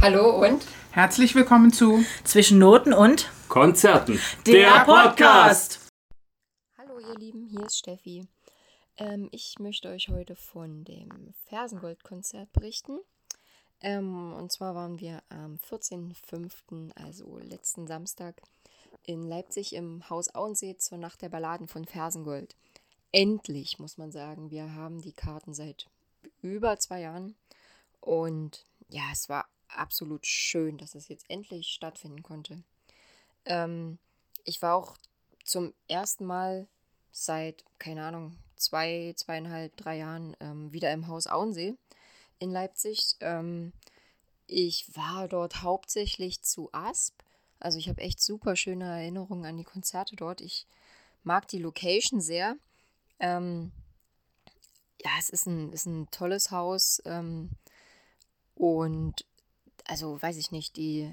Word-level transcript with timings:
Hallo 0.00 0.46
und 0.46 0.64
Herzlich 0.92 1.34
willkommen 1.34 1.72
zu 1.72 2.04
Zwischen 2.22 2.58
Noten 2.58 2.92
und 2.92 3.30
Konzerten. 3.48 4.20
der 4.46 4.84
Podcast. 4.84 5.88
Hallo 6.78 7.00
ihr 7.00 7.16
Lieben, 7.16 7.44
hier 7.44 7.66
ist 7.66 7.78
Steffi. 7.78 8.28
Ähm, 8.96 9.28
ich 9.32 9.58
möchte 9.58 9.88
euch 9.88 10.08
heute 10.08 10.36
von 10.36 10.84
dem 10.84 11.34
Fersengold-Konzert 11.48 12.52
berichten. 12.52 13.00
Ähm, 13.80 14.34
und 14.34 14.52
zwar 14.52 14.76
waren 14.76 15.00
wir 15.00 15.20
am 15.30 15.56
14.05., 15.68 16.92
also 16.94 17.38
letzten 17.38 17.88
Samstag, 17.88 18.40
in 19.02 19.26
Leipzig 19.26 19.74
im 19.74 20.08
Haus 20.08 20.32
Auensee 20.32 20.76
zur 20.76 20.98
Nacht 20.98 21.22
der 21.22 21.28
Balladen 21.28 21.66
von 21.66 21.84
Fersengold. 21.84 22.54
Endlich, 23.10 23.80
muss 23.80 23.98
man 23.98 24.12
sagen. 24.12 24.52
Wir 24.52 24.74
haben 24.74 25.00
die 25.00 25.12
Karten 25.12 25.54
seit 25.54 25.86
über 26.40 26.78
zwei 26.78 27.00
Jahren. 27.00 27.34
Und 28.00 28.64
ja, 28.88 29.02
es 29.12 29.28
war 29.28 29.46
absolut 29.68 30.26
schön, 30.26 30.78
dass 30.78 30.94
es 30.94 31.08
jetzt 31.08 31.28
endlich 31.28 31.68
stattfinden 31.68 32.22
konnte. 32.22 32.62
Ähm, 33.44 33.98
ich 34.44 34.62
war 34.62 34.74
auch 34.74 34.96
zum 35.44 35.74
ersten 35.88 36.26
Mal 36.26 36.66
seit, 37.10 37.64
keine 37.78 38.04
Ahnung, 38.04 38.36
zwei, 38.56 39.14
zweieinhalb, 39.16 39.76
drei 39.76 39.98
Jahren 39.98 40.36
ähm, 40.40 40.72
wieder 40.72 40.92
im 40.92 41.06
Haus 41.08 41.26
Auensee 41.26 41.74
in 42.38 42.50
Leipzig. 42.50 43.16
Ähm, 43.20 43.72
ich 44.46 44.96
war 44.96 45.28
dort 45.28 45.62
hauptsächlich 45.62 46.42
zu 46.42 46.70
Asp. 46.72 47.14
Also 47.60 47.78
ich 47.78 47.88
habe 47.88 48.00
echt 48.00 48.20
super 48.20 48.56
schöne 48.56 48.84
Erinnerungen 48.84 49.44
an 49.44 49.56
die 49.56 49.64
Konzerte 49.64 50.16
dort. 50.16 50.40
Ich 50.40 50.66
mag 51.24 51.48
die 51.48 51.58
Location 51.58 52.20
sehr. 52.20 52.56
Ähm, 53.18 53.72
ja, 55.02 55.10
es 55.18 55.28
ist 55.30 55.46
ein, 55.46 55.72
ist 55.72 55.86
ein 55.86 56.10
tolles 56.10 56.50
Haus. 56.50 57.02
Ähm, 57.04 57.50
und 58.54 59.24
also 59.88 60.20
weiß 60.20 60.36
ich 60.36 60.52
nicht, 60.52 60.76
die, 60.76 61.10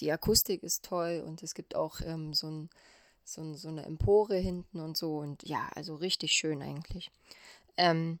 die 0.00 0.12
Akustik 0.12 0.62
ist 0.62 0.84
toll 0.84 1.22
und 1.26 1.42
es 1.42 1.54
gibt 1.54 1.74
auch 1.74 2.00
ähm, 2.02 2.34
so, 2.34 2.48
ein, 2.48 2.70
so, 3.24 3.40
ein, 3.40 3.54
so 3.54 3.68
eine 3.68 3.84
Empore 3.86 4.36
hinten 4.36 4.80
und 4.80 4.96
so. 4.96 5.18
Und 5.18 5.48
ja, 5.48 5.70
also 5.74 5.94
richtig 5.94 6.32
schön 6.32 6.60
eigentlich. 6.60 7.10
Ähm, 7.76 8.18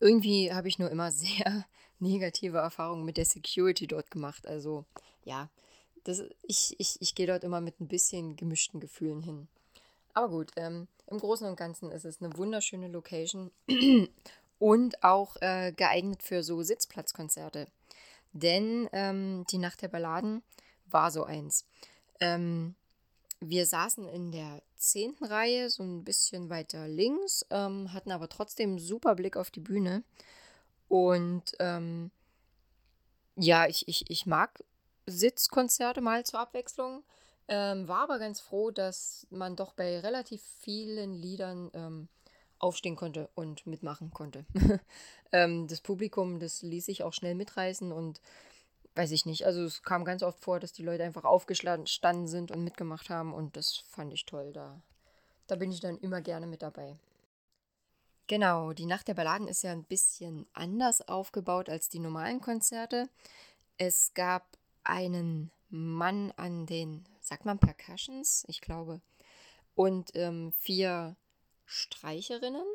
irgendwie 0.00 0.52
habe 0.52 0.68
ich 0.68 0.78
nur 0.78 0.90
immer 0.90 1.10
sehr 1.12 1.64
negative 2.00 2.58
Erfahrungen 2.58 3.04
mit 3.04 3.16
der 3.16 3.24
Security 3.24 3.86
dort 3.86 4.10
gemacht. 4.10 4.46
Also 4.46 4.84
ja, 5.24 5.48
das, 6.02 6.22
ich, 6.42 6.74
ich, 6.78 7.00
ich 7.00 7.14
gehe 7.14 7.26
dort 7.26 7.44
immer 7.44 7.60
mit 7.60 7.80
ein 7.80 7.88
bisschen 7.88 8.36
gemischten 8.36 8.80
Gefühlen 8.80 9.22
hin. 9.22 9.48
Aber 10.12 10.28
gut, 10.28 10.50
ähm, 10.56 10.88
im 11.06 11.18
Großen 11.18 11.46
und 11.46 11.56
Ganzen 11.56 11.90
ist 11.90 12.04
es 12.04 12.20
eine 12.20 12.36
wunderschöne 12.36 12.88
Location 12.88 13.50
und 14.58 15.02
auch 15.02 15.36
äh, 15.40 15.72
geeignet 15.72 16.22
für 16.22 16.42
so 16.42 16.62
Sitzplatzkonzerte. 16.62 17.68
Denn 18.34 18.88
ähm, 18.92 19.46
die 19.50 19.58
Nacht 19.58 19.80
der 19.80 19.88
Balladen 19.88 20.42
war 20.86 21.10
so 21.10 21.24
eins. 21.24 21.64
Ähm, 22.20 22.74
wir 23.40 23.64
saßen 23.64 24.08
in 24.08 24.32
der 24.32 24.60
zehnten 24.76 25.24
Reihe, 25.24 25.70
so 25.70 25.82
ein 25.82 26.04
bisschen 26.04 26.50
weiter 26.50 26.88
links, 26.88 27.46
ähm, 27.50 27.92
hatten 27.92 28.10
aber 28.10 28.28
trotzdem 28.28 28.70
einen 28.70 28.78
super 28.78 29.14
Blick 29.14 29.36
auf 29.36 29.50
die 29.50 29.60
Bühne. 29.60 30.02
Und 30.88 31.52
ähm, 31.60 32.10
ja, 33.36 33.66
ich, 33.66 33.86
ich, 33.88 34.10
ich 34.10 34.26
mag 34.26 34.62
Sitzkonzerte 35.06 36.00
mal 36.00 36.24
zur 36.24 36.40
Abwechslung. 36.40 37.04
Ähm, 37.46 37.86
war 37.88 38.00
aber 38.00 38.18
ganz 38.18 38.40
froh, 38.40 38.70
dass 38.70 39.26
man 39.30 39.54
doch 39.54 39.74
bei 39.74 40.00
relativ 40.00 40.42
vielen 40.60 41.14
Liedern 41.14 41.70
ähm, 41.74 42.08
aufstehen 42.58 42.96
konnte 42.96 43.28
und 43.34 43.66
mitmachen 43.66 44.10
konnte. 44.10 44.44
ähm, 45.32 45.66
das 45.66 45.80
Publikum, 45.80 46.38
das 46.38 46.62
ließ 46.62 46.86
sich 46.86 47.02
auch 47.02 47.12
schnell 47.12 47.34
mitreißen 47.34 47.92
und 47.92 48.20
weiß 48.94 49.10
ich 49.10 49.26
nicht. 49.26 49.44
Also 49.46 49.64
es 49.64 49.82
kam 49.82 50.04
ganz 50.04 50.22
oft 50.22 50.40
vor, 50.40 50.60
dass 50.60 50.72
die 50.72 50.82
Leute 50.82 51.04
einfach 51.04 51.24
aufgestanden 51.24 52.26
sind 52.26 52.50
und 52.50 52.64
mitgemacht 52.64 53.10
haben 53.10 53.34
und 53.34 53.56
das 53.56 53.76
fand 53.76 54.12
ich 54.12 54.24
toll. 54.26 54.52
Da, 54.52 54.80
da 55.46 55.56
bin 55.56 55.70
ich 55.72 55.80
dann 55.80 55.98
immer 55.98 56.20
gerne 56.20 56.46
mit 56.46 56.62
dabei. 56.62 56.96
Genau, 58.26 58.72
die 58.72 58.86
Nacht 58.86 59.08
der 59.08 59.14
Balladen 59.14 59.48
ist 59.48 59.62
ja 59.62 59.72
ein 59.72 59.84
bisschen 59.84 60.46
anders 60.54 61.06
aufgebaut 61.06 61.68
als 61.68 61.90
die 61.90 61.98
normalen 61.98 62.40
Konzerte. 62.40 63.10
Es 63.76 64.14
gab 64.14 64.46
einen 64.82 65.50
Mann 65.68 66.32
an 66.36 66.64
den, 66.64 67.04
sagt 67.20 67.44
man 67.44 67.58
Percussions, 67.58 68.44
ich 68.48 68.62
glaube, 68.62 69.00
und 69.74 70.12
ähm, 70.14 70.52
vier 70.58 71.16
Streicherinnen. 71.64 72.66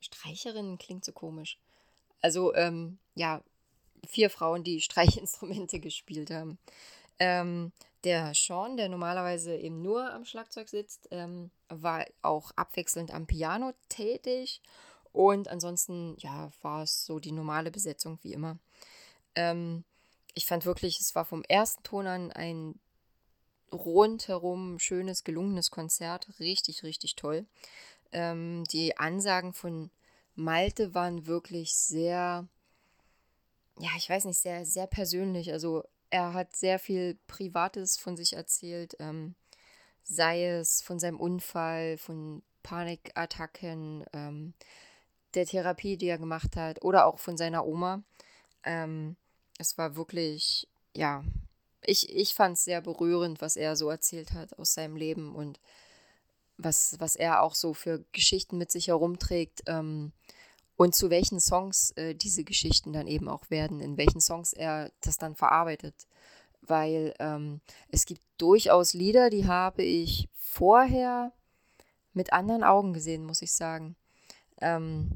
Streicherinnen 0.00 0.78
klingt 0.78 1.04
so 1.04 1.12
komisch. 1.12 1.58
Also, 2.20 2.54
ähm, 2.54 2.98
ja, 3.14 3.42
vier 4.06 4.30
Frauen, 4.30 4.64
die 4.64 4.80
Streichinstrumente 4.82 5.80
gespielt 5.80 6.30
haben. 6.30 6.58
Ähm, 7.18 7.72
der 8.04 8.34
Sean, 8.34 8.76
der 8.76 8.88
normalerweise 8.88 9.56
eben 9.56 9.80
nur 9.80 10.12
am 10.12 10.24
Schlagzeug 10.24 10.68
sitzt, 10.68 11.08
ähm, 11.12 11.50
war 11.68 12.04
auch 12.20 12.50
abwechselnd 12.56 13.12
am 13.12 13.26
Piano 13.26 13.72
tätig. 13.88 14.60
Und 15.12 15.48
ansonsten, 15.48 16.16
ja, 16.18 16.50
war 16.62 16.82
es 16.82 17.04
so 17.04 17.20
die 17.20 17.32
normale 17.32 17.70
Besetzung 17.70 18.18
wie 18.22 18.32
immer. 18.32 18.58
Ähm, 19.34 19.84
ich 20.34 20.46
fand 20.46 20.64
wirklich, 20.64 20.98
es 21.00 21.14
war 21.14 21.24
vom 21.24 21.44
ersten 21.44 21.82
Ton 21.82 22.06
an 22.06 22.32
ein 22.32 22.80
rundherum 23.72 24.78
schönes, 24.78 25.24
gelungenes 25.24 25.70
Konzert. 25.70 26.28
Richtig, 26.40 26.82
richtig 26.82 27.14
toll. 27.16 27.46
Ähm, 28.12 28.64
die 28.64 28.96
Ansagen 28.96 29.52
von 29.52 29.90
Malte 30.34 30.94
waren 30.94 31.26
wirklich 31.26 31.74
sehr, 31.74 32.46
ja, 33.78 33.90
ich 33.96 34.08
weiß 34.08 34.24
nicht, 34.26 34.38
sehr, 34.38 34.64
sehr 34.64 34.86
persönlich. 34.86 35.52
Also 35.52 35.84
er 36.10 36.34
hat 36.34 36.54
sehr 36.54 36.78
viel 36.78 37.18
Privates 37.26 37.98
von 37.98 38.16
sich 38.16 38.34
erzählt, 38.34 38.96
ähm, 38.98 39.34
sei 40.02 40.46
es 40.46 40.82
von 40.82 40.98
seinem 40.98 41.18
Unfall, 41.18 41.96
von 41.98 42.42
Panikattacken, 42.62 44.04
ähm, 44.12 44.54
der 45.34 45.46
Therapie, 45.46 45.96
die 45.96 46.08
er 46.08 46.18
gemacht 46.18 46.56
hat, 46.56 46.82
oder 46.84 47.06
auch 47.06 47.18
von 47.18 47.36
seiner 47.36 47.66
Oma. 47.66 48.02
Ähm, 48.64 49.16
es 49.58 49.78
war 49.78 49.96
wirklich, 49.96 50.68
ja, 50.94 51.24
ich, 51.84 52.14
ich 52.14 52.34
fand 52.34 52.56
es 52.56 52.64
sehr 52.64 52.80
berührend, 52.80 53.40
was 53.40 53.56
er 53.56 53.76
so 53.76 53.88
erzählt 53.90 54.32
hat 54.32 54.58
aus 54.58 54.74
seinem 54.74 54.96
Leben 54.96 55.34
und 55.34 55.58
was, 56.64 56.96
was 56.98 57.16
er 57.16 57.42
auch 57.42 57.54
so 57.54 57.74
für 57.74 58.04
Geschichten 58.12 58.58
mit 58.58 58.70
sich 58.70 58.88
herumträgt 58.88 59.62
ähm, 59.66 60.12
und 60.76 60.94
zu 60.94 61.10
welchen 61.10 61.40
Songs 61.40 61.92
äh, 61.92 62.14
diese 62.14 62.44
Geschichten 62.44 62.92
dann 62.92 63.06
eben 63.06 63.28
auch 63.28 63.50
werden, 63.50 63.80
in 63.80 63.96
welchen 63.96 64.20
Songs 64.20 64.52
er 64.52 64.90
das 65.00 65.18
dann 65.18 65.36
verarbeitet. 65.36 65.94
Weil 66.60 67.14
ähm, 67.18 67.60
es 67.88 68.06
gibt 68.06 68.22
durchaus 68.38 68.94
Lieder, 68.94 69.30
die 69.30 69.46
habe 69.46 69.82
ich 69.82 70.28
vorher 70.34 71.32
mit 72.12 72.32
anderen 72.32 72.62
Augen 72.62 72.92
gesehen, 72.92 73.24
muss 73.24 73.42
ich 73.42 73.52
sagen. 73.52 73.96
Ähm, 74.60 75.10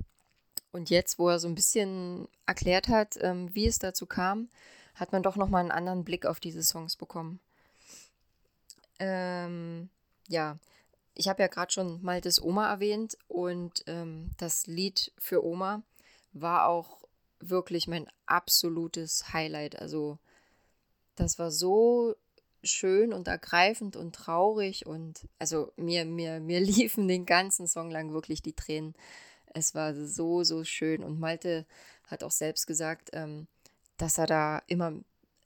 und 0.73 0.91
jetzt, 0.91 1.19
wo 1.19 1.29
er 1.29 1.39
so 1.39 1.49
ein 1.49 1.55
bisschen 1.55 2.29
erklärt 2.47 2.89
hat, 2.89 3.17
ähm, 3.21 3.55
wie 3.55 3.67
es 3.67 3.79
dazu 3.79 4.07
kam, 4.07 4.49
hat 4.95 5.13
man 5.13 5.23
doch 5.23 5.37
nochmal 5.37 5.61
einen 5.61 5.71
anderen 5.71 6.05
Blick 6.05 6.27
auf 6.27 6.41
diese 6.41 6.63
Songs 6.63 6.97
bekommen. 6.97 7.41
Ähm, 8.99 9.89
ja, 10.29 10.59
ich 11.17 11.29
habe 11.29 11.43
ja 11.43 11.49
gerade 11.49 11.73
schon 11.73 12.03
Maltes 12.03 12.41
Oma 12.41 12.69
erwähnt 12.69 13.17
und 13.27 13.83
ähm, 13.87 14.31
das 14.37 14.67
Lied 14.67 15.13
für 15.19 15.45
Oma 15.45 15.83
war 16.33 16.69
auch 16.69 17.03
wirklich 17.41 17.89
mein 17.89 18.07
absolutes 18.27 19.33
Highlight. 19.33 19.81
Also 19.81 20.19
das 21.15 21.39
war 21.39 21.51
so 21.51 22.15
schön 22.63 23.13
und 23.13 23.29
ergreifend 23.29 23.97
und 23.97 24.15
traurig 24.15 24.87
und 24.87 25.27
also 25.39 25.73
mir, 25.77 26.05
mir, 26.05 26.41
mir 26.41 26.61
liefen 26.61 27.09
den 27.09 27.25
ganzen 27.25 27.67
Song 27.67 27.91
lang 27.91 28.13
wirklich 28.13 28.43
die 28.43 28.55
Tränen. 28.55 28.95
Es 29.47 29.75
war 29.75 29.95
so, 29.95 30.45
so 30.45 30.65
schön 30.65 31.03
und 31.03 31.19
Malte 31.19 31.67
hat 32.07 32.23
auch 32.23 32.31
selbst 32.31 32.67
gesagt, 32.67 33.11
ähm, 33.15 33.47
dass 33.97 34.19
er 34.19 34.27
da 34.27 34.63
immer 34.67 34.93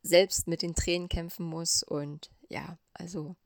selbst 0.03 0.49
mit 0.49 0.63
den 0.63 0.75
Tränen 0.75 1.09
kämpfen 1.09 1.47
muss 1.47 1.85
und 1.85 2.31
ja, 2.49 2.77
also 2.93 3.37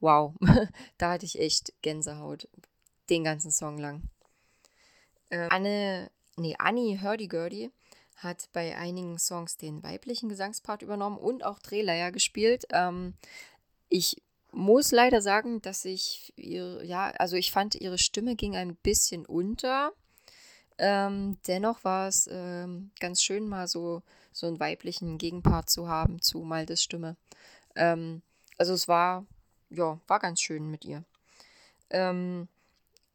wow, 0.00 0.34
da 0.98 1.12
hatte 1.12 1.26
ich 1.26 1.38
echt 1.38 1.72
Gänsehaut 1.82 2.48
den 3.08 3.24
ganzen 3.24 3.50
Song 3.50 3.78
lang. 3.78 4.02
Äh, 5.30 5.48
Anne, 5.50 6.10
nee, 6.36 6.54
Annie 6.58 7.00
Hurdy-Gurdy 7.02 7.70
hat 8.16 8.48
bei 8.52 8.76
einigen 8.76 9.18
Songs 9.18 9.56
den 9.56 9.82
weiblichen 9.82 10.28
Gesangspart 10.28 10.82
übernommen 10.82 11.18
und 11.18 11.44
auch 11.44 11.58
Drehleier 11.58 12.12
gespielt. 12.12 12.66
Ähm, 12.70 13.14
ich 13.88 14.22
muss 14.52 14.90
leider 14.90 15.22
sagen, 15.22 15.62
dass 15.62 15.84
ich 15.84 16.32
ihre, 16.36 16.84
ja, 16.84 17.10
also 17.18 17.36
ich 17.36 17.50
fand, 17.50 17.74
ihre 17.74 17.98
Stimme 17.98 18.36
ging 18.36 18.56
ein 18.56 18.76
bisschen 18.76 19.24
unter. 19.26 19.92
Ähm, 20.78 21.38
dennoch 21.46 21.84
war 21.84 22.08
es 22.08 22.28
ähm, 22.30 22.90
ganz 23.00 23.22
schön, 23.22 23.48
mal 23.48 23.68
so, 23.68 24.02
so 24.32 24.46
einen 24.46 24.60
weiblichen 24.60 25.18
Gegenpart 25.18 25.68
zu 25.70 25.88
haben 25.88 26.20
zu 26.20 26.40
Maltes 26.40 26.82
Stimme. 26.82 27.16
Ähm, 27.76 28.22
also 28.58 28.74
es 28.74 28.88
war 28.88 29.26
ja, 29.70 29.98
war 30.06 30.18
ganz 30.18 30.40
schön 30.40 30.70
mit 30.70 30.84
ihr. 30.84 31.04
Ähm, 31.90 32.48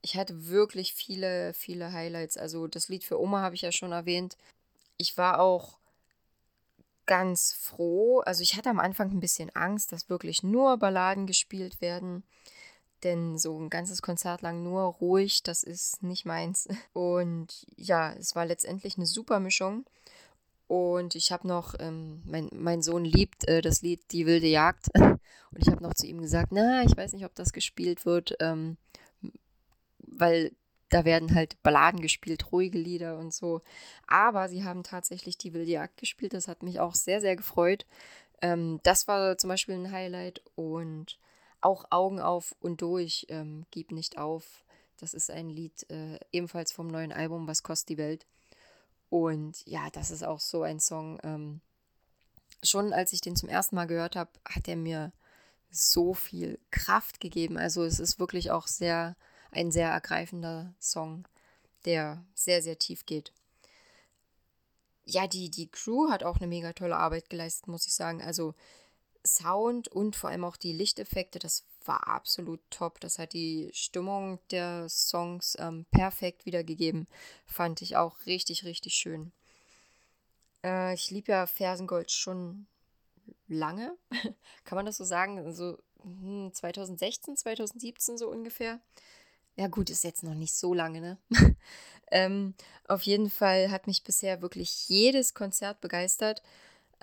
ich 0.01 0.15
hatte 0.15 0.47
wirklich 0.47 0.93
viele, 0.93 1.53
viele 1.53 1.91
Highlights. 1.91 2.37
Also 2.37 2.67
das 2.67 2.89
Lied 2.89 3.03
für 3.03 3.19
Oma 3.19 3.41
habe 3.41 3.55
ich 3.55 3.61
ja 3.61 3.71
schon 3.71 3.91
erwähnt. 3.91 4.37
Ich 4.97 5.17
war 5.17 5.39
auch 5.39 5.79
ganz 7.05 7.53
froh. 7.53 8.19
Also 8.19 8.41
ich 8.41 8.55
hatte 8.55 8.69
am 8.69 8.79
Anfang 8.79 9.11
ein 9.11 9.19
bisschen 9.19 9.49
Angst, 9.55 9.91
dass 9.91 10.09
wirklich 10.09 10.43
nur 10.43 10.77
Balladen 10.77 11.27
gespielt 11.27 11.81
werden. 11.81 12.23
Denn 13.03 13.37
so 13.37 13.59
ein 13.59 13.69
ganzes 13.69 14.01
Konzert 14.01 14.41
lang 14.41 14.63
nur 14.63 14.83
ruhig, 14.83 15.43
das 15.43 15.63
ist 15.63 16.01
nicht 16.01 16.25
meins. 16.25 16.67
Und 16.93 17.67
ja, 17.75 18.13
es 18.13 18.35
war 18.35 18.45
letztendlich 18.45 18.97
eine 18.97 19.05
super 19.05 19.39
Mischung. 19.39 19.85
Und 20.67 21.15
ich 21.15 21.31
habe 21.31 21.47
noch, 21.47 21.75
ähm, 21.79 22.21
mein, 22.25 22.49
mein 22.53 22.81
Sohn 22.81 23.05
liebt 23.05 23.47
äh, 23.47 23.61
das 23.61 23.81
Lied 23.81 24.01
Die 24.11 24.25
wilde 24.25 24.47
Jagd. 24.47 24.87
Und 24.95 25.19
ich 25.57 25.67
habe 25.67 25.83
noch 25.83 25.93
zu 25.93 26.07
ihm 26.07 26.21
gesagt, 26.21 26.51
na, 26.51 26.83
ich 26.83 26.97
weiß 26.97 27.13
nicht, 27.13 27.25
ob 27.25 27.35
das 27.35 27.53
gespielt 27.53 28.05
wird, 28.05 28.35
ähm, 28.39 28.77
weil 29.99 30.51
da 30.89 31.05
werden 31.05 31.33
halt 31.33 31.61
Balladen 31.63 32.01
gespielt, 32.01 32.51
ruhige 32.51 32.77
Lieder 32.77 33.17
und 33.17 33.33
so. 33.33 33.61
Aber 34.07 34.49
sie 34.49 34.63
haben 34.63 34.83
tatsächlich 34.83 35.37
die 35.37 35.53
wilde 35.53 35.71
Jagd 35.71 35.97
gespielt. 35.97 36.33
Das 36.33 36.47
hat 36.47 36.63
mich 36.63 36.79
auch 36.79 36.93
sehr, 36.93 37.21
sehr 37.21 37.35
gefreut. 37.35 37.85
Ähm, 38.41 38.79
das 38.83 39.07
war 39.07 39.37
zum 39.37 39.49
Beispiel 39.49 39.75
ein 39.75 39.91
Highlight. 39.91 40.41
Und 40.55 41.17
auch 41.61 41.85
Augen 41.89 42.19
auf 42.19 42.55
und 42.59 42.81
durch, 42.81 43.25
ähm, 43.29 43.65
Gib 43.71 43.91
nicht 43.91 44.17
auf. 44.17 44.63
Das 44.97 45.13
ist 45.13 45.31
ein 45.31 45.49
Lied 45.49 45.89
äh, 45.89 46.19
ebenfalls 46.31 46.71
vom 46.71 46.87
neuen 46.87 47.11
Album 47.11 47.47
Was 47.47 47.63
kostet 47.63 47.89
die 47.89 47.97
Welt. 47.97 48.25
Und 49.09 49.65
ja, 49.65 49.89
das 49.91 50.11
ist 50.11 50.23
auch 50.23 50.39
so 50.39 50.63
ein 50.63 50.79
Song. 50.79 51.19
Ähm, 51.23 51.61
schon 52.63 52.93
als 52.93 53.13
ich 53.13 53.21
den 53.21 53.35
zum 53.35 53.49
ersten 53.49 53.75
Mal 53.75 53.85
gehört 53.85 54.15
habe, 54.15 54.31
hat 54.47 54.67
er 54.67 54.75
mir 54.75 55.11
so 55.69 56.13
viel 56.13 56.59
Kraft 56.71 57.19
gegeben. 57.19 57.57
Also 57.57 57.83
es 57.83 57.99
ist 57.99 58.19
wirklich 58.19 58.51
auch 58.51 58.67
sehr 58.67 59.15
ein 59.51 59.71
sehr 59.71 59.89
ergreifender 59.89 60.73
Song, 60.79 61.27
der 61.85 62.23
sehr, 62.33 62.61
sehr 62.61 62.77
tief 62.77 63.05
geht. 63.05 63.31
Ja, 65.05 65.27
die, 65.27 65.49
die 65.49 65.69
Crew 65.69 66.09
hat 66.09 66.23
auch 66.23 66.37
eine 66.37 66.47
mega 66.47 66.73
tolle 66.73 66.97
Arbeit 66.97 67.29
geleistet, 67.29 67.67
muss 67.67 67.87
ich 67.87 67.93
sagen. 67.93 68.21
Also 68.21 68.53
Sound 69.25 69.87
und 69.87 70.15
vor 70.15 70.29
allem 70.29 70.43
auch 70.43 70.57
die 70.57 70.73
Lichteffekte, 70.73 71.39
das 71.39 71.63
war 71.87 72.07
absolut 72.07 72.59
top. 72.69 72.99
Das 72.99 73.19
hat 73.19 73.33
die 73.33 73.69
Stimmung 73.73 74.39
der 74.51 74.87
Songs 74.89 75.55
ähm, 75.59 75.85
perfekt 75.91 76.45
wiedergegeben. 76.45 77.07
Fand 77.45 77.81
ich 77.81 77.95
auch 77.97 78.25
richtig, 78.25 78.65
richtig 78.65 78.93
schön. 78.93 79.31
Äh, 80.63 80.93
ich 80.93 81.11
liebe 81.11 81.31
ja 81.31 81.45
Fersengold 81.45 82.11
schon 82.11 82.67
lange. 83.47 83.97
Kann 84.63 84.75
man 84.75 84.85
das 84.85 84.97
so 84.97 85.03
sagen? 85.03 85.37
2016, 85.53 87.33
hm, 87.33 87.37
2017 87.37 88.17
so 88.17 88.29
ungefähr. 88.29 88.79
Ja, 89.57 89.67
gut, 89.67 89.89
ist 89.89 90.03
jetzt 90.03 90.23
noch 90.23 90.33
nicht 90.35 90.53
so 90.53 90.73
lange, 90.73 90.99
ne? 90.99 91.17
ähm, 92.11 92.55
auf 92.87 93.03
jeden 93.03 93.29
Fall 93.29 93.71
hat 93.71 93.87
mich 93.87 94.03
bisher 94.03 94.41
wirklich 94.41 94.89
jedes 94.89 95.33
Konzert 95.33 95.79
begeistert. 95.79 96.41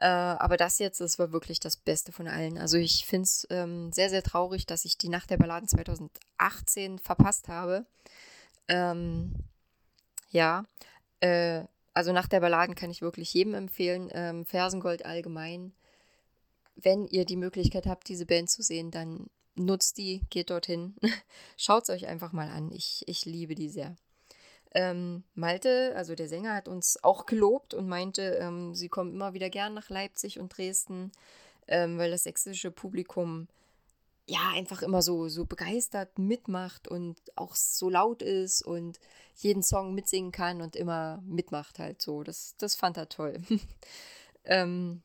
Äh, 0.02 0.06
aber 0.06 0.56
das 0.56 0.80
jetzt, 0.80 1.00
das 1.00 1.20
war 1.20 1.30
wirklich 1.30 1.60
das 1.60 1.76
Beste 1.76 2.10
von 2.10 2.26
allen. 2.26 2.58
Also 2.58 2.76
ich 2.76 3.06
finde 3.06 3.22
es 3.22 3.46
ähm, 3.50 3.92
sehr, 3.92 4.10
sehr 4.10 4.24
traurig, 4.24 4.66
dass 4.66 4.84
ich 4.84 4.98
die 4.98 5.08
Nacht 5.08 5.30
der 5.30 5.36
Balladen 5.36 5.68
2018 5.68 6.98
verpasst 6.98 7.46
habe. 7.46 7.86
Ähm, 8.66 9.32
ja, 10.30 10.64
äh, 11.20 11.62
also 11.94 12.12
Nacht 12.12 12.32
der 12.32 12.40
Balladen 12.40 12.74
kann 12.74 12.90
ich 12.90 13.00
wirklich 13.00 13.32
jedem 13.32 13.54
empfehlen. 13.54 14.10
Ähm, 14.12 14.44
Fersengold 14.44 15.06
allgemein. 15.06 15.72
Wenn 16.74 17.06
ihr 17.06 17.24
die 17.24 17.36
Möglichkeit 17.36 17.86
habt, 17.86 18.08
diese 18.08 18.26
Band 18.26 18.50
zu 18.50 18.64
sehen, 18.64 18.90
dann 18.90 19.30
nutzt 19.54 19.98
die, 19.98 20.22
geht 20.30 20.50
dorthin. 20.50 20.96
Schaut 21.56 21.84
es 21.84 21.90
euch 21.90 22.08
einfach 22.08 22.32
mal 22.32 22.48
an. 22.48 22.72
Ich, 22.72 23.04
ich 23.06 23.24
liebe 23.24 23.54
die 23.54 23.68
sehr. 23.68 23.94
Ähm, 24.74 25.24
Malte, 25.34 25.92
also 25.96 26.14
der 26.14 26.28
Sänger, 26.28 26.54
hat 26.54 26.68
uns 26.68 27.02
auch 27.04 27.26
gelobt 27.26 27.74
und 27.74 27.88
meinte, 27.88 28.22
ähm, 28.40 28.74
sie 28.74 28.88
kommen 28.88 29.12
immer 29.12 29.34
wieder 29.34 29.50
gern 29.50 29.74
nach 29.74 29.90
Leipzig 29.90 30.38
und 30.38 30.56
Dresden, 30.56 31.12
ähm, 31.68 31.98
weil 31.98 32.10
das 32.10 32.24
sächsische 32.24 32.70
Publikum 32.70 33.48
ja 34.26 34.50
einfach 34.54 34.82
immer 34.82 35.02
so, 35.02 35.28
so 35.28 35.44
begeistert 35.44 36.18
mitmacht 36.18 36.88
und 36.88 37.16
auch 37.34 37.54
so 37.54 37.90
laut 37.90 38.22
ist 38.22 38.62
und 38.62 38.98
jeden 39.36 39.62
Song 39.62 39.94
mitsingen 39.94 40.32
kann 40.32 40.62
und 40.62 40.76
immer 40.76 41.20
mitmacht 41.26 41.78
halt 41.78 42.00
so. 42.00 42.22
Das, 42.22 42.54
das 42.58 42.74
fand 42.74 42.96
er 42.96 43.08
toll. 43.08 43.42
ähm, 44.44 45.02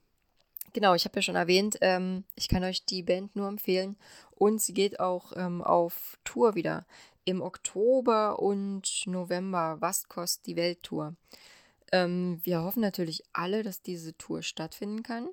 genau, 0.73 0.93
ich 0.93 1.05
habe 1.05 1.15
ja 1.15 1.21
schon 1.21 1.35
erwähnt, 1.35 1.77
ähm, 1.81 2.23
ich 2.35 2.47
kann 2.47 2.63
euch 2.63 2.85
die 2.85 3.03
Band 3.03 3.35
nur 3.35 3.47
empfehlen 3.47 3.97
und 4.31 4.61
sie 4.61 4.73
geht 4.73 4.99
auch 4.99 5.33
ähm, 5.35 5.61
auf 5.61 6.17
Tour 6.23 6.55
wieder 6.55 6.85
im 7.27 7.41
Oktober 7.41 8.39
und 8.39 9.03
November. 9.05 9.75
Was 9.81 10.07
kostet 10.07 10.45
die 10.45 10.55
Welttour? 10.55 11.13
Ähm, 11.91 12.39
wir 12.43 12.61
hoffen 12.61 12.79
natürlich 12.79 13.21
alle, 13.33 13.63
dass 13.63 13.81
diese 13.81 14.17
Tour 14.17 14.43
stattfinden 14.43 15.03
kann. 15.03 15.29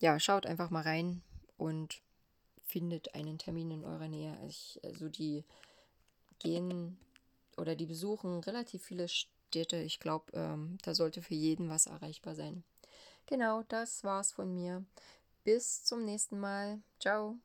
Ja, 0.00 0.18
schaut 0.18 0.44
einfach 0.44 0.70
mal 0.70 0.82
rein 0.82 1.22
und 1.56 2.02
findet 2.64 3.14
einen 3.14 3.38
Termin 3.38 3.70
in 3.70 3.84
eurer 3.84 4.08
Nähe. 4.08 4.36
Ich, 4.48 4.80
also 4.82 5.08
die 5.08 5.44
gehen 6.40 6.98
oder 7.56 7.76
die 7.76 7.86
besuchen 7.86 8.40
relativ 8.40 8.82
viele 8.82 9.06
Städte. 9.06 9.76
Ich 9.76 10.00
glaube, 10.00 10.32
ähm, 10.32 10.78
da 10.82 10.94
sollte 10.94 11.22
für 11.22 11.34
jeden 11.34 11.68
was 11.68 11.86
erreichbar 11.86 12.34
sein. 12.34 12.64
Genau, 13.26 13.62
das 13.68 14.02
war's 14.02 14.32
von 14.32 14.52
mir. 14.52 14.84
Bis 15.44 15.84
zum 15.84 16.04
nächsten 16.04 16.40
Mal. 16.40 16.80
Ciao. 16.98 17.38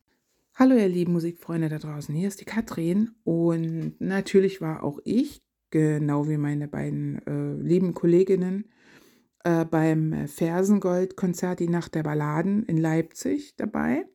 Hallo 0.53 0.75
ihr 0.75 0.89
lieben 0.89 1.13
Musikfreunde 1.13 1.69
da 1.69 1.79
draußen, 1.79 2.13
hier 2.13 2.27
ist 2.27 2.41
die 2.41 2.45
Katrin 2.45 3.11
und 3.23 3.95
natürlich 3.99 4.59
war 4.59 4.83
auch 4.83 4.99
ich, 5.05 5.41
genau 5.69 6.27
wie 6.27 6.35
meine 6.35 6.67
beiden 6.67 7.25
äh, 7.25 7.53
lieben 7.63 7.93
Kolleginnen, 7.93 8.69
äh, 9.45 9.63
beim 9.63 10.27
Fersengold-Konzert 10.27 11.61
Die 11.61 11.69
Nacht 11.69 11.95
der 11.95 12.03
Balladen 12.03 12.63
in 12.63 12.75
Leipzig 12.75 13.55
dabei. 13.55 14.05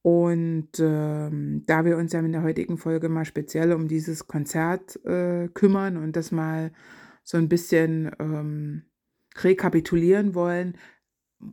Und 0.00 0.78
ähm, 0.78 1.64
da 1.66 1.84
wir 1.84 1.96
uns 1.96 2.12
ja 2.12 2.20
in 2.20 2.32
der 2.32 2.44
heutigen 2.44 2.78
Folge 2.78 3.08
mal 3.08 3.24
speziell 3.24 3.72
um 3.72 3.88
dieses 3.88 4.28
Konzert 4.28 5.04
äh, 5.04 5.48
kümmern 5.48 5.96
und 5.96 6.14
das 6.14 6.30
mal 6.30 6.72
so 7.24 7.36
ein 7.36 7.48
bisschen 7.48 8.12
ähm, 8.20 8.84
rekapitulieren 9.36 10.36
wollen, 10.36 10.78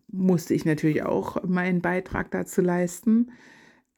musste 0.07 0.53
ich 0.53 0.63
natürlich 0.63 1.01
auch 1.01 1.43
meinen 1.43 1.81
Beitrag 1.81 2.29
dazu 2.29 2.61
leisten. 2.61 3.31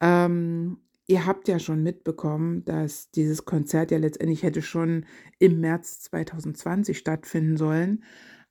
Ähm, 0.02 0.78
ihr 1.06 1.24
habt 1.24 1.48
ja 1.48 1.58
schon 1.58 1.82
mitbekommen, 1.82 2.64
dass 2.64 3.10
dieses 3.12 3.44
Konzert 3.44 3.90
ja 3.92 3.98
letztendlich 3.98 4.42
hätte 4.42 4.60
schon 4.60 5.06
im 5.38 5.60
März 5.60 6.00
2020 6.00 6.98
stattfinden 6.98 7.56
sollen. 7.56 8.02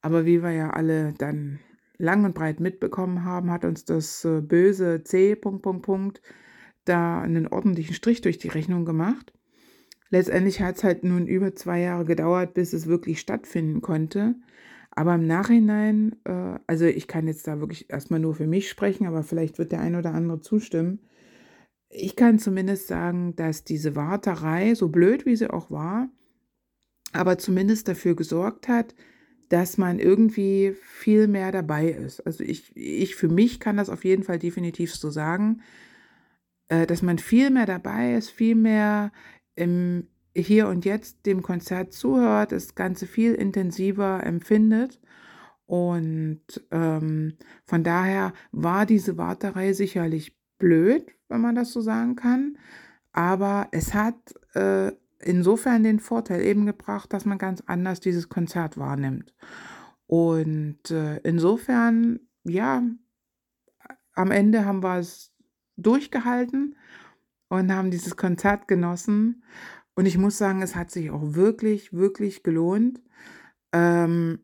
Aber 0.02 0.26
wie 0.26 0.42
wir 0.42 0.52
ja 0.52 0.72
alle 0.72 1.14
dann 1.14 1.60
lang 1.98 2.26
und 2.26 2.34
breit 2.34 2.60
mitbekommen 2.60 3.26
haben, 3.26 3.52
hat 3.52 3.66
uns 3.66 3.86
das 3.86 4.26
äh, 4.26 4.42
böse 4.42 5.04
C. 5.04 5.36
Punkt, 5.36 5.62
Punkt, 5.62 5.86
Punkt, 5.86 6.22
da 6.86 7.22
einen 7.22 7.48
ordentlichen 7.48 7.94
Strich 7.94 8.22
durch 8.22 8.40
die 8.40 8.48
Rechnung 8.48 8.86
gemacht. 8.86 9.34
Letztendlich 10.10 10.62
hat 10.62 10.78
es 10.78 10.84
halt 10.84 11.04
nun 11.04 11.28
über 11.28 11.54
zwei 11.56 11.82
Jahre 11.82 12.06
gedauert, 12.06 12.54
bis 12.54 12.74
es 12.74 12.88
wirklich 12.88 13.20
stattfinden 13.20 13.82
konnte. 13.82 14.36
Aber 14.90 15.16
im 15.16 15.28
Nachhinein, 15.28 16.16
äh, 16.26 16.60
also 16.66 16.86
ich 16.86 17.08
kann 17.08 17.28
jetzt 17.28 17.48
da 17.48 17.60
wirklich 17.60 17.90
erstmal 17.90 18.20
nur 18.20 18.36
für 18.36 18.48
mich 18.48 18.70
sprechen, 18.70 19.06
aber 19.06 19.24
vielleicht 19.24 19.58
wird 19.58 19.72
der 19.72 19.82
ein 19.82 19.96
oder 19.96 20.14
andere 20.14 20.42
zustimmen. 20.42 21.00
Ich 21.94 22.16
kann 22.16 22.40
zumindest 22.40 22.88
sagen, 22.88 23.36
dass 23.36 23.64
diese 23.64 23.96
Warterei, 23.96 24.76
so 24.76 24.90
blöd 24.90 25.26
wie 25.26 25.36
sie 25.36 25.50
auch 25.50 25.72
war, 25.72 26.10
aber 27.14 27.38
zumindest 27.38 27.88
dafür 27.88 28.16
gesorgt 28.16 28.68
hat, 28.68 28.96
dass 29.50 29.78
man 29.78 30.00
irgendwie 30.00 30.74
viel 30.82 31.28
mehr 31.28 31.52
dabei 31.52 31.90
ist. 31.90 32.22
Also 32.22 32.44
ich, 32.44 32.76
ich 32.76 33.16
für 33.16 33.28
mich 33.28 33.60
kann 33.60 33.76
das 33.76 33.90
auf 33.90 34.06
jeden 34.06 34.24
Fall 34.24 34.40
definitiv 34.40 34.96
so 34.96 35.10
sagen, 35.10 35.62
äh, 36.70 36.88
dass 36.88 37.02
man 37.02 37.20
viel 37.20 37.50
mehr 37.50 37.66
dabei 37.66 38.16
ist, 38.16 38.30
viel 38.30 38.56
mehr 38.56 39.12
im 39.56 40.08
Hier 40.34 40.70
und 40.70 40.86
Jetzt 40.86 41.26
dem 41.26 41.42
Konzert 41.42 41.92
zuhört, 41.92 42.54
das 42.54 42.76
Ganze 42.76 43.08
viel 43.08 43.34
intensiver 43.34 44.24
empfindet. 44.24 45.02
Und 45.66 46.42
ähm, 46.72 47.38
von 47.66 47.84
daher 47.84 48.34
war 48.54 48.86
diese 48.86 49.18
Warterei 49.18 49.74
sicherlich 49.74 50.38
blöd, 50.60 51.12
wenn 51.32 51.42
man 51.42 51.56
das 51.56 51.72
so 51.72 51.82
sagen 51.82 52.16
kann. 52.16 52.58
Aber 53.14 53.68
es 53.72 53.94
hat 53.94 54.16
äh, 54.54 54.92
insofern 55.20 55.84
den 55.84 56.00
Vorteil 56.00 56.42
eben 56.42 56.66
gebracht, 56.66 57.12
dass 57.14 57.26
man 57.26 57.38
ganz 57.38 57.62
anders 57.66 58.00
dieses 58.00 58.30
Konzert 58.30 58.78
wahrnimmt. 58.78 59.34
Und 60.08 60.92
äh, 60.92 61.18
insofern, 61.24 62.20
ja, 62.44 62.84
am 64.14 64.32
Ende 64.32 64.66
haben 64.66 64.84
wir 64.84 64.98
es 64.98 65.34
durchgehalten 65.78 66.76
und 67.50 67.74
haben 67.74 67.92
dieses 67.92 68.18
Konzert 68.18 68.68
genossen. 68.68 69.44
Und 69.96 70.06
ich 70.06 70.18
muss 70.18 70.38
sagen, 70.38 70.62
es 70.62 70.76
hat 70.76 70.92
sich 70.92 71.12
auch 71.12 71.34
wirklich, 71.34 71.94
wirklich 71.94 72.44
gelohnt. 72.44 73.02
Ähm, 73.72 74.40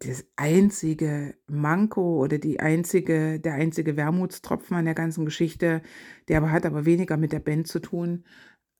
das 0.00 0.26
einzige 0.36 1.34
Manko 1.46 2.22
oder 2.22 2.38
die 2.38 2.60
einzige, 2.60 3.40
der 3.40 3.54
einzige 3.54 3.96
Wermutstropfen 3.96 4.76
an 4.76 4.84
der 4.84 4.94
ganzen 4.94 5.24
Geschichte, 5.24 5.82
der 6.28 6.38
aber 6.38 6.50
hat 6.50 6.66
aber 6.66 6.84
weniger 6.84 7.16
mit 7.16 7.32
der 7.32 7.40
Band 7.40 7.66
zu 7.66 7.80
tun, 7.80 8.24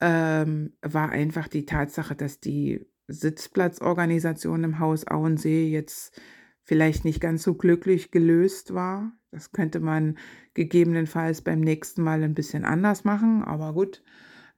ähm, 0.00 0.72
war 0.82 1.10
einfach 1.10 1.48
die 1.48 1.66
Tatsache, 1.66 2.14
dass 2.14 2.40
die 2.40 2.86
Sitzplatzorganisation 3.06 4.64
im 4.64 4.78
Haus 4.78 5.06
Auensee 5.06 5.68
jetzt 5.68 6.20
vielleicht 6.62 7.04
nicht 7.04 7.20
ganz 7.20 7.42
so 7.42 7.54
glücklich 7.54 8.10
gelöst 8.10 8.74
war. 8.74 9.12
Das 9.30 9.52
könnte 9.52 9.80
man 9.80 10.18
gegebenenfalls 10.54 11.42
beim 11.42 11.60
nächsten 11.60 12.02
Mal 12.02 12.22
ein 12.22 12.34
bisschen 12.34 12.64
anders 12.64 13.04
machen, 13.04 13.42
aber 13.42 13.74
gut, 13.74 14.02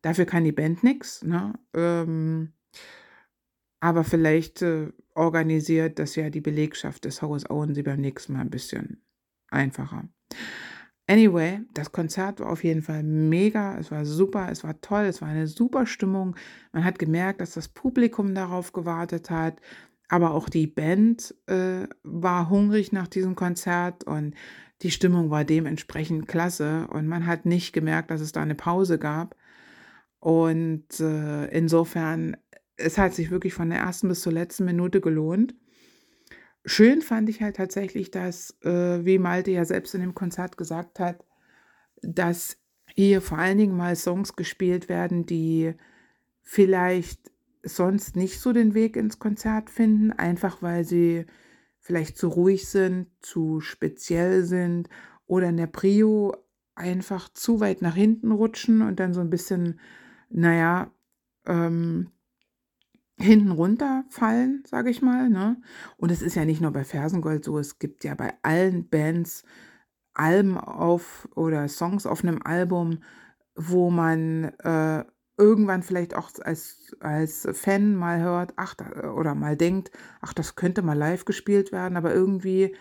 dafür 0.02 0.26
kann 0.26 0.44
die 0.44 0.52
Band 0.52 0.84
nichts. 0.84 1.24
Ne? 1.24 1.54
Ähm, 1.74 2.52
aber 3.80 4.04
vielleicht 4.04 4.62
äh, 4.62 4.92
organisiert 5.14 5.98
das 5.98 6.16
ja 6.16 6.30
die 6.30 6.40
Belegschaft 6.40 7.04
des 7.04 7.22
Hauses 7.22 7.50
Owen 7.50 7.74
sie 7.74 7.82
beim 7.82 8.00
nächsten 8.00 8.34
Mal 8.34 8.40
ein 8.40 8.50
bisschen 8.50 9.02
einfacher. 9.48 10.08
Anyway, 11.08 11.60
das 11.72 11.92
Konzert 11.92 12.40
war 12.40 12.50
auf 12.50 12.64
jeden 12.64 12.82
Fall 12.82 13.04
mega, 13.04 13.78
es 13.78 13.92
war 13.92 14.04
super, 14.04 14.48
es 14.50 14.64
war 14.64 14.80
toll, 14.80 15.04
es 15.04 15.22
war 15.22 15.28
eine 15.28 15.46
super 15.46 15.86
Stimmung. 15.86 16.34
Man 16.72 16.84
hat 16.84 16.98
gemerkt, 16.98 17.40
dass 17.40 17.54
das 17.54 17.68
Publikum 17.68 18.34
darauf 18.34 18.72
gewartet 18.72 19.30
hat, 19.30 19.60
aber 20.08 20.32
auch 20.32 20.48
die 20.48 20.66
Band 20.66 21.34
äh, 21.46 21.86
war 22.02 22.50
hungrig 22.50 22.90
nach 22.90 23.06
diesem 23.06 23.36
Konzert 23.36 24.02
und 24.02 24.34
die 24.82 24.90
Stimmung 24.90 25.30
war 25.30 25.44
dementsprechend 25.44 26.26
klasse 26.26 26.88
und 26.88 27.06
man 27.06 27.26
hat 27.26 27.46
nicht 27.46 27.72
gemerkt, 27.72 28.10
dass 28.10 28.20
es 28.20 28.32
da 28.32 28.42
eine 28.42 28.54
Pause 28.54 28.98
gab. 28.98 29.36
Und 30.18 30.98
äh, 30.98 31.46
insofern, 31.46 32.36
es 32.76 32.98
hat 32.98 33.14
sich 33.14 33.30
wirklich 33.30 33.54
von 33.54 33.70
der 33.70 33.78
ersten 33.80 34.08
bis 34.08 34.20
zur 34.20 34.32
letzten 34.32 34.64
Minute 34.64 35.00
gelohnt. 35.00 35.54
Schön 36.64 37.00
fand 37.00 37.28
ich 37.28 37.42
halt 37.42 37.56
tatsächlich, 37.56 38.10
dass, 38.10 38.56
äh, 38.62 39.04
wie 39.04 39.18
Malte 39.18 39.50
ja 39.52 39.64
selbst 39.64 39.94
in 39.94 40.00
dem 40.00 40.14
Konzert 40.14 40.56
gesagt 40.56 40.98
hat, 40.98 41.24
dass 42.02 42.58
hier 42.94 43.20
vor 43.20 43.38
allen 43.38 43.58
Dingen 43.58 43.76
mal 43.76 43.96
Songs 43.96 44.36
gespielt 44.36 44.88
werden, 44.88 45.26
die 45.26 45.74
vielleicht 46.42 47.30
sonst 47.62 48.16
nicht 48.16 48.40
so 48.40 48.52
den 48.52 48.74
Weg 48.74 48.96
ins 48.96 49.18
Konzert 49.18 49.70
finden, 49.70 50.12
einfach 50.12 50.62
weil 50.62 50.84
sie 50.84 51.26
vielleicht 51.80 52.16
zu 52.16 52.28
ruhig 52.28 52.68
sind, 52.68 53.08
zu 53.20 53.60
speziell 53.60 54.44
sind 54.44 54.88
oder 55.26 55.48
in 55.48 55.56
der 55.56 55.66
Prio 55.66 56.34
einfach 56.74 57.28
zu 57.28 57.60
weit 57.60 57.82
nach 57.82 57.94
hinten 57.94 58.32
rutschen 58.32 58.82
und 58.82 59.00
dann 59.00 59.14
so 59.14 59.20
ein 59.20 59.30
bisschen, 59.30 59.80
naja, 60.30 60.90
ähm, 61.46 62.10
hinten 63.18 63.50
runterfallen, 63.50 64.62
sage 64.66 64.90
ich 64.90 65.02
mal. 65.02 65.28
Ne? 65.28 65.60
Und 65.96 66.10
es 66.10 66.22
ist 66.22 66.34
ja 66.34 66.44
nicht 66.44 66.60
nur 66.60 66.72
bei 66.72 66.84
Fersengold 66.84 67.44
so, 67.44 67.58
es 67.58 67.78
gibt 67.78 68.04
ja 68.04 68.14
bei 68.14 68.34
allen 68.42 68.88
Bands 68.88 69.44
Alben 70.14 70.56
auf 70.58 71.28
oder 71.34 71.68
Songs 71.68 72.06
auf 72.06 72.22
einem 72.22 72.40
Album, 72.42 73.02
wo 73.54 73.90
man 73.90 74.44
äh, 74.60 75.04
irgendwann 75.38 75.82
vielleicht 75.82 76.14
auch 76.14 76.30
als, 76.42 76.96
als 77.00 77.46
Fan 77.52 77.94
mal 77.94 78.20
hört, 78.20 78.54
ach, 78.56 78.74
oder 79.14 79.34
mal 79.34 79.56
denkt, 79.56 79.90
ach, 80.20 80.32
das 80.32 80.56
könnte 80.56 80.82
mal 80.82 80.96
live 80.96 81.24
gespielt 81.24 81.72
werden, 81.72 81.96
aber 81.96 82.14
irgendwie 82.14 82.74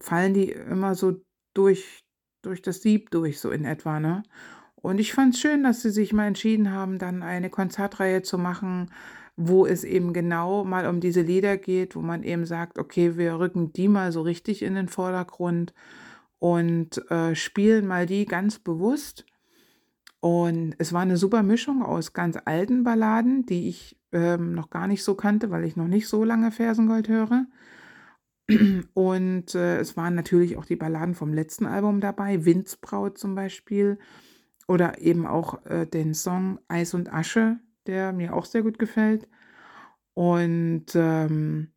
fallen 0.00 0.34
die 0.34 0.50
immer 0.50 0.94
so 0.94 1.22
durch, 1.54 2.04
durch 2.42 2.62
das 2.62 2.82
Sieb 2.82 3.10
durch, 3.10 3.40
so 3.40 3.50
in 3.50 3.64
etwa, 3.64 4.00
ne? 4.00 4.22
Und 4.74 4.98
ich 4.98 5.14
fand 5.14 5.34
es 5.34 5.40
schön, 5.40 5.62
dass 5.62 5.80
sie 5.80 5.90
sich 5.90 6.12
mal 6.12 6.26
entschieden 6.26 6.70
haben, 6.70 6.98
dann 6.98 7.22
eine 7.22 7.48
Konzertreihe 7.48 8.20
zu 8.20 8.36
machen, 8.36 8.90
wo 9.36 9.66
es 9.66 9.84
eben 9.84 10.12
genau 10.12 10.64
mal 10.64 10.86
um 10.86 11.00
diese 11.00 11.22
Lieder 11.22 11.56
geht, 11.56 11.96
wo 11.96 12.00
man 12.00 12.22
eben 12.22 12.46
sagt, 12.46 12.78
okay, 12.78 13.16
wir 13.16 13.38
rücken 13.38 13.72
die 13.72 13.88
mal 13.88 14.12
so 14.12 14.22
richtig 14.22 14.62
in 14.62 14.74
den 14.74 14.88
Vordergrund 14.88 15.74
und 16.38 17.10
äh, 17.10 17.34
spielen 17.34 17.86
mal 17.86 18.06
die 18.06 18.26
ganz 18.26 18.58
bewusst. 18.58 19.24
Und 20.20 20.74
es 20.78 20.92
war 20.92 21.02
eine 21.02 21.16
super 21.16 21.42
Mischung 21.42 21.82
aus 21.82 22.12
ganz 22.12 22.38
alten 22.44 22.84
Balladen, 22.84 23.44
die 23.44 23.68
ich 23.68 23.98
ähm, 24.12 24.54
noch 24.54 24.70
gar 24.70 24.86
nicht 24.86 25.04
so 25.04 25.14
kannte, 25.14 25.50
weil 25.50 25.64
ich 25.64 25.76
noch 25.76 25.88
nicht 25.88 26.08
so 26.08 26.24
lange 26.24 26.50
Fersengold 26.50 27.08
höre. 27.08 27.46
Und 28.94 29.54
äh, 29.54 29.78
es 29.78 29.96
waren 29.96 30.14
natürlich 30.14 30.56
auch 30.56 30.64
die 30.64 30.76
Balladen 30.76 31.14
vom 31.14 31.34
letzten 31.34 31.66
Album 31.66 32.00
dabei, 32.00 32.44
Windsbraut 32.44 33.18
zum 33.18 33.34
Beispiel. 33.34 33.98
Oder 34.66 35.00
eben 35.00 35.26
auch 35.26 35.64
äh, 35.66 35.86
den 35.86 36.14
Song 36.14 36.58
Eis 36.68 36.94
und 36.94 37.12
Asche, 37.12 37.58
der 37.86 38.12
mir 38.12 38.34
auch 38.34 38.44
sehr 38.44 38.62
gut 38.62 38.78
gefällt. 38.78 39.28
Und 40.14 40.86
ähm, 40.94 41.72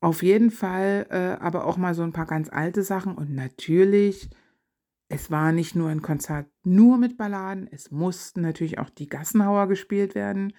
auf 0.00 0.22
jeden 0.22 0.50
Fall 0.50 1.06
äh, 1.10 1.42
aber 1.42 1.66
auch 1.66 1.76
mal 1.76 1.94
so 1.94 2.02
ein 2.02 2.12
paar 2.12 2.26
ganz 2.26 2.48
alte 2.50 2.82
Sachen. 2.82 3.14
Und 3.14 3.34
natürlich, 3.34 4.30
es 5.08 5.30
war 5.30 5.52
nicht 5.52 5.76
nur 5.76 5.90
ein 5.90 6.02
Konzert 6.02 6.46
nur 6.64 6.98
mit 6.98 7.16
Balladen, 7.16 7.68
es 7.70 7.90
mussten 7.90 8.40
natürlich 8.40 8.78
auch 8.78 8.90
die 8.90 9.08
Gassenhauer 9.08 9.68
gespielt 9.68 10.14
werden. 10.14 10.54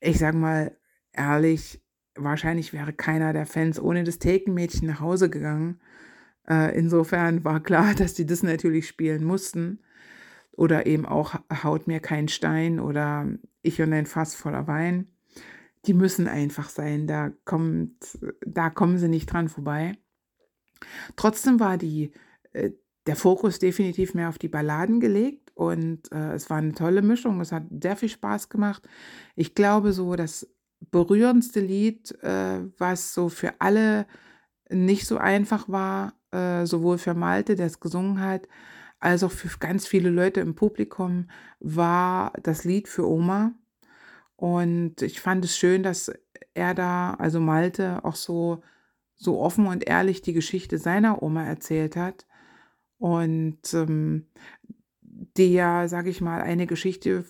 Ich 0.00 0.18
sage 0.18 0.36
mal 0.36 0.76
ehrlich, 1.12 1.82
wahrscheinlich 2.14 2.72
wäre 2.72 2.92
keiner 2.92 3.32
der 3.32 3.46
Fans 3.46 3.80
ohne 3.80 4.04
das 4.04 4.18
Thekenmädchen 4.18 4.88
nach 4.88 5.00
Hause 5.00 5.28
gegangen. 5.30 5.80
Äh, 6.48 6.76
insofern 6.78 7.44
war 7.44 7.62
klar, 7.62 7.94
dass 7.98 8.14
die 8.14 8.26
das 8.26 8.42
natürlich 8.42 8.88
spielen 8.88 9.24
mussten. 9.24 9.80
Oder 10.56 10.86
eben 10.86 11.06
auch 11.06 11.34
Haut 11.62 11.86
mir 11.86 12.00
kein 12.00 12.28
Stein 12.28 12.80
oder 12.80 13.28
Ich 13.62 13.80
und 13.80 13.92
ein 13.92 14.06
Fass 14.06 14.34
voller 14.34 14.66
Wein. 14.66 15.08
Die 15.86 15.94
müssen 15.94 16.26
einfach 16.26 16.68
sein, 16.68 17.06
da, 17.06 17.30
kommt, 17.44 18.18
da 18.44 18.70
kommen 18.70 18.98
sie 18.98 19.08
nicht 19.08 19.32
dran 19.32 19.48
vorbei. 19.48 19.96
Trotzdem 21.14 21.60
war 21.60 21.76
die, 21.76 22.12
äh, 22.52 22.70
der 23.06 23.16
Fokus 23.16 23.58
definitiv 23.58 24.14
mehr 24.14 24.28
auf 24.28 24.38
die 24.38 24.48
Balladen 24.48 24.98
gelegt 24.98 25.52
und 25.54 26.10
äh, 26.12 26.32
es 26.32 26.50
war 26.50 26.58
eine 26.58 26.72
tolle 26.72 27.02
Mischung. 27.02 27.40
Es 27.40 27.52
hat 27.52 27.64
sehr 27.82 27.96
viel 27.96 28.08
Spaß 28.08 28.48
gemacht. 28.48 28.86
Ich 29.36 29.54
glaube, 29.54 29.92
so 29.92 30.16
das 30.16 30.48
berührendste 30.90 31.60
Lied, 31.60 32.12
äh, 32.22 32.60
was 32.78 33.14
so 33.14 33.28
für 33.28 33.60
alle 33.60 34.06
nicht 34.68 35.06
so 35.06 35.18
einfach 35.18 35.68
war, 35.68 36.14
äh, 36.32 36.66
sowohl 36.66 36.98
für 36.98 37.14
Malte, 37.14 37.54
der 37.54 37.66
es 37.66 37.80
gesungen 37.80 38.20
hat, 38.20 38.48
als 39.06 39.22
auch 39.22 39.30
für 39.30 39.48
ganz 39.60 39.86
viele 39.86 40.10
Leute 40.10 40.40
im 40.40 40.56
Publikum 40.56 41.30
war 41.60 42.32
das 42.42 42.64
Lied 42.64 42.88
für 42.88 43.08
Oma. 43.08 43.52
Und 44.34 45.00
ich 45.00 45.20
fand 45.20 45.44
es 45.44 45.56
schön, 45.56 45.84
dass 45.84 46.12
er 46.54 46.74
da, 46.74 47.14
also 47.14 47.38
Malte, 47.38 48.04
auch 48.04 48.16
so, 48.16 48.64
so 49.14 49.38
offen 49.40 49.68
und 49.68 49.86
ehrlich 49.86 50.22
die 50.22 50.32
Geschichte 50.32 50.78
seiner 50.78 51.22
Oma 51.22 51.44
erzählt 51.44 51.94
hat. 51.94 52.26
Und 52.98 53.72
ähm, 53.74 54.26
die 55.02 55.52
ja, 55.52 55.86
sage 55.86 56.10
ich 56.10 56.20
mal, 56.20 56.40
eine 56.40 56.66
Geschichte 56.66 57.24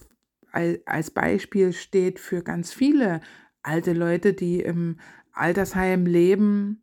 als 0.87 1.11
Beispiel 1.11 1.75
steht 1.75 2.19
für 2.19 2.43
ganz 2.43 2.73
viele 2.73 3.21
alte 3.63 3.93
Leute, 3.93 4.33
die 4.33 4.61
im 4.61 4.99
Altersheim 5.33 6.07
leben 6.07 6.83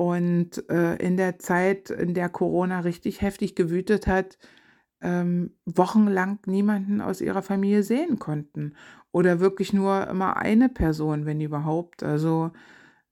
und 0.00 0.66
äh, 0.70 0.96
in 0.96 1.18
der 1.18 1.38
Zeit, 1.38 1.90
in 1.90 2.14
der 2.14 2.30
Corona 2.30 2.80
richtig 2.80 3.20
heftig 3.20 3.54
gewütet 3.54 4.06
hat, 4.06 4.38
ähm, 5.02 5.50
wochenlang 5.66 6.38
niemanden 6.46 7.02
aus 7.02 7.20
ihrer 7.20 7.42
Familie 7.42 7.82
sehen 7.82 8.18
konnten. 8.18 8.76
Oder 9.12 9.40
wirklich 9.40 9.74
nur 9.74 10.08
immer 10.08 10.38
eine 10.38 10.70
Person, 10.70 11.26
wenn 11.26 11.42
überhaupt. 11.42 12.02
Also 12.02 12.50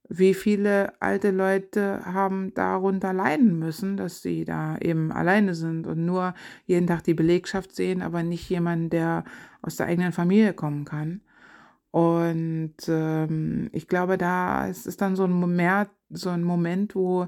wie 0.07 0.33
viele 0.33 0.99
alte 0.99 1.29
Leute 1.29 2.01
haben 2.05 2.55
darunter 2.55 3.13
leiden 3.13 3.59
müssen, 3.59 3.95
dass 3.95 4.23
sie 4.23 4.43
da 4.43 4.75
eben 4.79 5.11
alleine 5.11 5.53
sind 5.53 5.85
und 5.85 6.07
nur 6.07 6.33
jeden 6.65 6.87
Tag 6.87 7.03
die 7.03 7.13
Belegschaft 7.13 7.75
sehen, 7.75 8.01
aber 8.01 8.23
nicht 8.23 8.49
jemanden, 8.49 8.89
der 8.89 9.25
aus 9.61 9.75
der 9.75 9.85
eigenen 9.85 10.11
Familie 10.11 10.53
kommen 10.53 10.85
kann. 10.85 11.21
Und 11.91 12.75
ähm, 12.87 13.69
ich 13.71 13.87
glaube, 13.87 14.17
da 14.17 14.67
ist 14.67 14.85
es 14.85 14.97
dann 14.97 15.15
so 15.15 15.23
ein 15.23 15.31
Moment, 15.31 15.89
so 16.09 16.29
ein 16.29 16.43
Moment, 16.43 16.95
wo, 16.95 17.27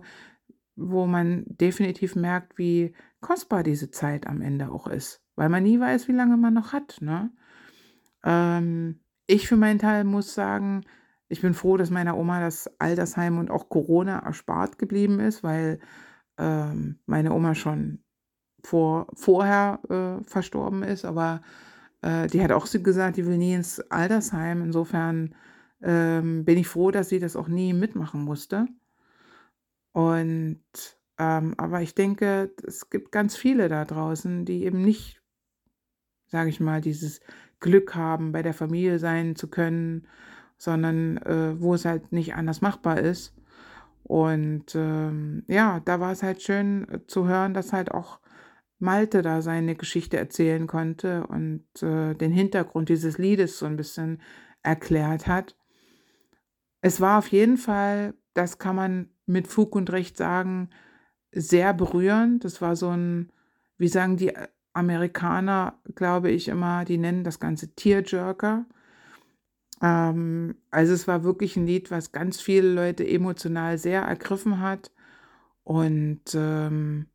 wo 0.76 1.08
man 1.08 1.44
definitiv 1.48 2.16
merkt, 2.16 2.58
wie 2.58 2.94
kostbar 3.22 3.64
diese 3.64 3.90
Zeit 3.90 4.28
am 4.28 4.42
Ende 4.42 4.72
auch 4.72 4.88
ist, 4.88 5.24
weil 5.36 5.50
man 5.50 5.64
nie 5.64 5.80
weiß, 5.80 6.08
wie 6.08 6.14
lange 6.14 6.38
man 6.38 6.54
noch 6.54 6.74
hat. 6.74 6.98
Ne? 7.02 7.32
Ähm, 8.24 9.00
ich 9.28 9.48
für 9.48 9.58
meinen 9.58 9.80
Teil 9.80 10.04
muss 10.04 10.34
sagen, 10.34 10.84
ich 11.28 11.42
bin 11.42 11.54
froh, 11.54 11.78
dass 11.78 11.90
meiner 11.90 12.18
Oma 12.18 12.42
das 12.42 12.70
Altersheim 12.80 13.38
und 13.40 13.50
auch 13.50 13.70
Corona 13.70 14.20
erspart 14.20 14.78
geblieben 14.78 15.20
ist, 15.20 15.44
weil 15.44 15.80
ähm, 16.38 17.00
meine 17.06 17.32
Oma 17.34 17.56
schon 17.56 18.04
vor, 18.64 19.08
vorher 19.14 19.80
äh, 19.90 20.24
verstorben 20.24 20.84
ist, 20.84 21.06
aber 21.06 21.42
äh, 22.02 22.28
die 22.28 22.44
hat 22.44 22.52
auch 22.52 22.68
gesagt, 22.72 23.18
die 23.18 23.26
will 23.26 23.38
nie 23.38 23.54
ins 23.54 23.80
Altersheim. 23.92 24.62
Insofern 24.62 25.36
ähm, 25.82 26.46
bin 26.46 26.58
ich 26.58 26.68
froh, 26.68 26.92
dass 26.92 27.10
sie 27.10 27.20
das 27.20 27.36
auch 27.36 27.48
nie 27.48 27.74
mitmachen 27.74 28.22
musste. 28.24 28.68
Und 29.94 30.62
ähm, 31.18 31.54
aber 31.58 31.82
ich 31.82 31.94
denke, 31.94 32.52
es 32.66 32.90
gibt 32.90 33.12
ganz 33.12 33.36
viele 33.36 33.70
da 33.70 33.86
draußen, 33.86 34.46
die 34.46 34.64
eben 34.64 34.82
nicht, 34.82 35.22
sage 36.28 36.50
ich 36.50 36.60
mal, 36.60 36.82
dieses 36.82 37.20
Glück 37.60 37.94
haben, 37.96 38.32
bei 38.32 38.42
der 38.42 38.54
Familie 38.54 38.98
sein 38.98 39.36
zu 39.36 39.48
können, 39.48 40.08
sondern 40.58 41.18
äh, 41.18 41.60
wo 41.62 41.76
es 41.76 41.86
halt 41.86 42.12
nicht 42.12 42.34
anders 42.36 42.62
machbar 42.62 43.00
ist. 43.00 43.36
Und 44.04 44.74
ähm, 44.76 45.44
ja, 45.48 45.80
da 45.82 46.00
war 46.00 46.12
es 46.12 46.24
halt 46.24 46.42
schön 46.42 46.88
äh, 46.90 47.06
zu 47.06 47.28
hören, 47.28 47.54
dass 47.54 47.74
halt 47.74 47.92
auch 47.92 48.20
Malte 48.82 49.22
da 49.22 49.42
seine 49.42 49.76
Geschichte 49.76 50.18
erzählen 50.18 50.68
konnte 50.68 51.28
und 51.28 51.66
äh, 51.82 52.16
den 52.16 52.32
Hintergrund 52.32 52.90
dieses 52.90 53.18
Liedes 53.18 53.60
so 53.60 53.66
ein 53.66 53.78
bisschen 53.78 54.22
erklärt 54.64 55.28
hat. 55.28 55.56
es 56.82 57.02
war 57.02 57.20
auf 57.20 57.28
jeden 57.28 57.58
Fall, 57.58 58.16
das 58.34 58.58
kann 58.58 58.76
man 58.76 59.10
mit 59.26 59.48
Fug 59.48 59.76
und 59.76 59.92
Recht 59.92 60.18
sagen, 60.18 60.70
sehr 61.32 61.74
berührend. 61.74 62.44
Das 62.44 62.62
war 62.62 62.76
so 62.76 62.90
ein, 62.90 63.32
wie 63.78 63.88
sagen 63.88 64.18
die 64.18 64.34
Amerikaner, 64.74 65.80
glaube 65.96 66.32
ich 66.32 66.48
immer, 66.48 66.86
die 66.86 66.98
nennen 66.98 67.24
das 67.24 67.40
Ganze 67.40 67.76
Tearjerker. 67.76 68.66
Ähm, 69.82 70.56
also 70.72 70.94
es 70.94 71.08
war 71.08 71.24
wirklich 71.24 71.56
ein 71.56 71.66
Lied, 71.68 71.92
was 71.92 72.12
ganz 72.12 72.42
viele 72.42 72.74
Leute 72.74 73.08
emotional 73.08 73.78
sehr 73.78 74.02
ergriffen 74.02 74.60
hat 74.60 74.92
und 75.64 76.22
ähm, 76.36 77.08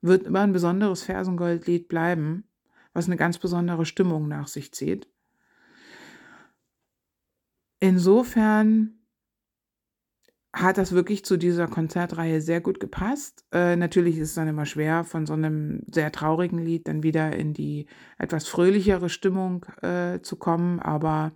wird 0.00 0.26
immer 0.26 0.40
ein 0.40 0.52
besonderes 0.52 1.02
Fersengoldlied 1.02 1.88
bleiben, 1.88 2.44
was 2.92 3.06
eine 3.06 3.16
ganz 3.16 3.38
besondere 3.38 3.84
Stimmung 3.84 4.28
nach 4.28 4.48
sich 4.48 4.72
zieht. 4.72 5.08
Insofern 7.80 8.98
hat 10.52 10.78
das 10.78 10.92
wirklich 10.92 11.24
zu 11.24 11.36
dieser 11.36 11.68
Konzertreihe 11.68 12.40
sehr 12.40 12.60
gut 12.60 12.80
gepasst. 12.80 13.44
Äh, 13.52 13.76
natürlich 13.76 14.16
ist 14.16 14.30
es 14.30 14.34
dann 14.34 14.48
immer 14.48 14.66
schwer, 14.66 15.04
von 15.04 15.26
so 15.26 15.34
einem 15.34 15.82
sehr 15.90 16.10
traurigen 16.10 16.58
Lied 16.58 16.88
dann 16.88 17.02
wieder 17.02 17.36
in 17.36 17.52
die 17.52 17.86
etwas 18.16 18.48
fröhlichere 18.48 19.08
Stimmung 19.08 19.64
äh, 19.82 20.20
zu 20.22 20.36
kommen, 20.36 20.80
aber 20.80 21.32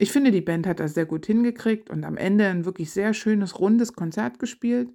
ich 0.00 0.12
finde, 0.12 0.30
die 0.30 0.40
Band 0.40 0.66
hat 0.68 0.78
das 0.78 0.94
sehr 0.94 1.06
gut 1.06 1.26
hingekriegt 1.26 1.90
und 1.90 2.04
am 2.04 2.16
Ende 2.16 2.46
ein 2.46 2.64
wirklich 2.64 2.92
sehr 2.92 3.12
schönes, 3.14 3.58
rundes 3.58 3.94
Konzert 3.94 4.38
gespielt. 4.38 4.90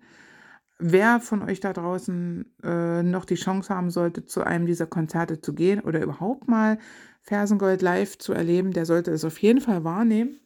Wer 0.86 1.22
von 1.22 1.42
euch 1.44 1.62
da 1.62 1.72
draußen 1.72 2.44
äh, 2.62 3.04
noch 3.04 3.24
die 3.24 3.36
Chance 3.36 3.74
haben 3.74 3.90
sollte, 3.90 4.25
zu 4.25 4.44
einem 4.44 4.66
dieser 4.66 4.86
Konzerte 4.86 5.40
zu 5.40 5.54
gehen 5.54 5.80
oder 5.80 6.04
überhaupt 6.04 6.50
mal 6.50 6.78
Fersengold 7.22 7.82
live 7.82 8.18
zu 8.18 8.34
erleben, 8.34 8.72
der 8.72 8.86
sollte 8.86 9.12
es 9.12 9.24
auf 9.24 9.38
jeden 9.38 9.62
Fall 9.62 9.86
wahrnehmen. 9.86 10.42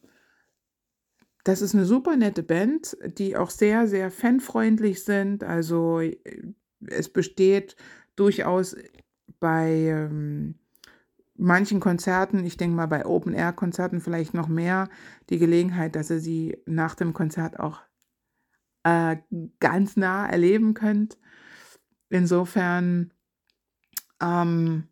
Das 1.43 1.63
ist 1.63 1.73
eine 1.73 1.85
super 1.85 2.15
nette 2.17 2.43
Band, 2.43 2.95
die 3.17 3.35
auch 3.35 3.49
sehr, 3.49 3.87
sehr 3.87 4.11
fanfreundlich 4.11 5.03
sind. 5.03 5.43
Also 5.43 6.01
äh, 6.01 6.13
es 6.85 7.09
besteht 7.09 7.75
durchaus 8.15 8.75
bei 9.39 9.71
ähm, 9.87 10.53
manchen 11.35 11.79
Konzerten, 11.79 12.45
ich 12.45 12.57
denke 12.57 12.75
mal 12.75 12.85
bei 12.85 13.07
Open-Air-Konzerten 13.07 14.01
vielleicht 14.01 14.35
noch 14.35 14.47
mehr, 14.47 14.87
die 15.31 15.39
Gelegenheit, 15.39 15.95
dass 15.95 16.11
ihr 16.11 16.19
sie 16.19 16.61
nach 16.67 16.93
dem 16.93 17.13
Konzert 17.13 17.59
auch 17.59 17.86
äh, 18.87 19.17
ganz 19.59 19.97
nah 19.97 20.27
erleben 20.27 20.73
könnt. 20.73 21.17
Insofern 22.09 23.11
ähm, 24.21 24.87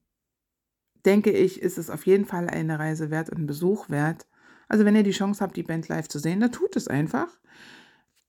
denke 1.06 1.32
ich, 1.32 1.62
ist 1.62 1.78
es 1.78 1.90
auf 1.90 2.06
jeden 2.06 2.26
Fall 2.26 2.50
eine 2.50 2.78
Reise 2.78 3.10
wert 3.10 3.30
und 3.30 3.40
ein 3.40 3.48
Besuch 3.48 3.90
wert. 3.90 4.28
Also 4.68 4.84
wenn 4.84 4.98
ihr 4.98 5.04
die 5.04 5.12
Chance 5.12 5.42
habt, 5.42 5.56
die 5.56 5.64
Band 5.64 5.88
live 5.88 6.10
zu 6.10 6.20
sehen, 6.20 6.42
dann 6.42 6.52
tut 6.52 6.76
es 6.76 6.90
einfach. 6.90 7.30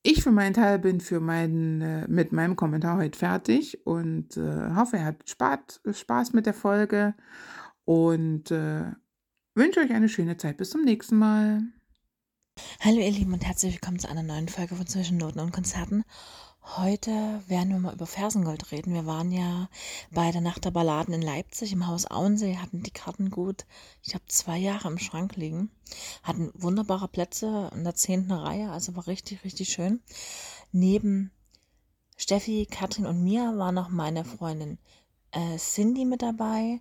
Ich 0.03 0.23
für 0.23 0.31
meinen 0.31 0.55
Teil 0.55 0.79
bin 0.79 1.01
für 1.01 1.19
meinen, 1.19 1.81
äh, 1.81 2.07
mit 2.07 2.31
meinem 2.31 2.55
Kommentar 2.55 2.99
heute 2.99 3.19
fertig 3.19 3.85
und 3.85 4.37
äh, 4.37 4.75
hoffe, 4.77 4.99
ihr 4.99 5.05
habt 5.05 5.29
Spaß, 5.29 5.81
Spaß 5.91 6.33
mit 6.33 6.47
der 6.47 6.55
Folge 6.55 7.15
und 7.85 8.53
äh, 8.53 8.93
wünsche 9.57 9.81
euch 9.81 9.91
eine 9.91 10.09
schöne 10.09 10.37
Zeit. 10.37 10.59
Bis 10.59 10.71
zum 10.71 10.85
nächsten 10.85 11.17
Mal. 11.17 11.63
Hallo 12.87 13.01
ihr 13.01 13.11
Lieben 13.11 13.33
und 13.33 13.45
herzlich 13.45 13.73
willkommen 13.73 13.99
zu 13.99 14.09
einer 14.09 14.23
neuen 14.23 14.49
Folge 14.49 14.77
von 14.77 14.87
Zwischennoten 14.87 15.41
und 15.41 15.51
Konzerten. 15.51 16.05
Heute 16.63 17.43
werden 17.49 17.71
wir 17.71 17.81
mal 17.81 17.95
über 17.95 18.07
Fersengold 18.07 18.71
reden. 18.71 18.95
Wir 18.95 19.07
waren 19.07 19.33
ja 19.33 19.69
bei 20.13 20.31
der 20.31 20.41
Nacht 20.41 20.65
der 20.65 20.71
Balladen 20.71 21.13
in 21.13 21.21
Leipzig 21.21 21.73
im 21.73 21.89
Haus 21.89 22.07
Auensee, 22.07 22.59
hatten 22.59 22.85
die 22.85 22.93
Karten 22.93 23.31
gut, 23.31 23.67
ich 24.03 24.15
habe 24.15 24.25
zwei 24.29 24.57
Jahre 24.59 24.87
im 24.87 24.99
Schrank 24.99 25.35
liegen, 25.35 25.73
hatten 26.23 26.53
wunderbare 26.55 27.09
Plätze 27.09 27.73
in 27.75 27.83
der 27.83 27.97
zehnten 27.97 28.31
Reihe, 28.31 28.71
also 28.71 28.95
war 28.95 29.09
richtig, 29.09 29.43
richtig 29.43 29.71
schön. 29.71 30.01
Neben 30.71 31.33
Steffi, 32.17 32.69
Katrin 32.71 33.07
und 33.07 33.25
mir 33.25 33.59
war 33.59 33.73
noch 33.73 33.89
meine 33.89 34.25
Freundin 34.25 34.79
äh, 35.33 35.57
Cindy 35.57 36.05
mit 36.05 36.23
dabei 36.23 36.81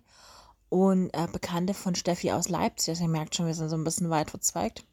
und 0.68 1.10
äh, 1.14 1.26
Bekannte 1.32 1.74
von 1.74 1.96
Steffi 1.96 2.30
aus 2.30 2.48
Leipzig. 2.48 2.90
Also 2.90 3.02
ihr 3.02 3.10
merkt 3.10 3.34
schon, 3.34 3.46
wir 3.46 3.54
sind 3.54 3.70
so 3.70 3.76
ein 3.76 3.84
bisschen 3.84 4.08
weit 4.08 4.30
verzweigt. 4.30 4.84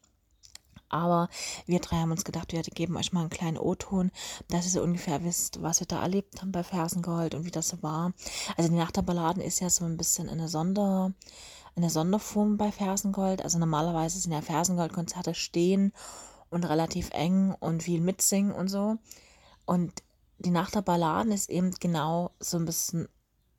Aber 0.94 1.28
wir 1.66 1.80
drei 1.80 1.96
haben 1.96 2.12
uns 2.12 2.24
gedacht, 2.24 2.52
wir 2.52 2.62
geben 2.62 2.96
euch 2.96 3.12
mal 3.12 3.22
einen 3.22 3.30
kleinen 3.30 3.58
O-Ton, 3.58 4.12
dass 4.48 4.64
ihr 4.64 4.70
so 4.70 4.82
ungefähr 4.82 5.24
wisst, 5.24 5.60
was 5.60 5.80
wir 5.80 5.88
da 5.88 6.00
erlebt 6.00 6.40
haben 6.40 6.52
bei 6.52 6.62
Fersengold 6.62 7.34
und 7.34 7.44
wie 7.44 7.50
das 7.50 7.68
so 7.68 7.82
war. 7.82 8.12
Also 8.56 8.70
die 8.70 8.76
Nacht 8.76 8.96
der 8.96 9.02
Balladen 9.02 9.42
ist 9.42 9.58
ja 9.58 9.70
so 9.70 9.84
ein 9.84 9.96
bisschen 9.96 10.28
eine 10.28 10.46
Sonder, 10.46 11.12
eine 11.74 11.90
Sonderform 11.90 12.58
bei 12.58 12.70
Fersengold. 12.70 13.42
Also 13.42 13.58
normalerweise 13.58 14.20
sind 14.20 14.30
ja 14.30 14.40
Fersengold-Konzerte 14.40 15.34
stehen 15.34 15.92
und 16.48 16.64
relativ 16.64 17.10
eng 17.10 17.56
und 17.58 17.82
viel 17.82 18.00
mitsingen 18.00 18.52
und 18.52 18.68
so. 18.68 18.96
Und 19.66 19.92
die 20.38 20.50
Nacht 20.50 20.76
der 20.76 20.82
Balladen 20.82 21.32
ist 21.32 21.50
eben 21.50 21.72
genau 21.80 22.30
so 22.38 22.56
ein 22.56 22.66
bisschen 22.66 23.08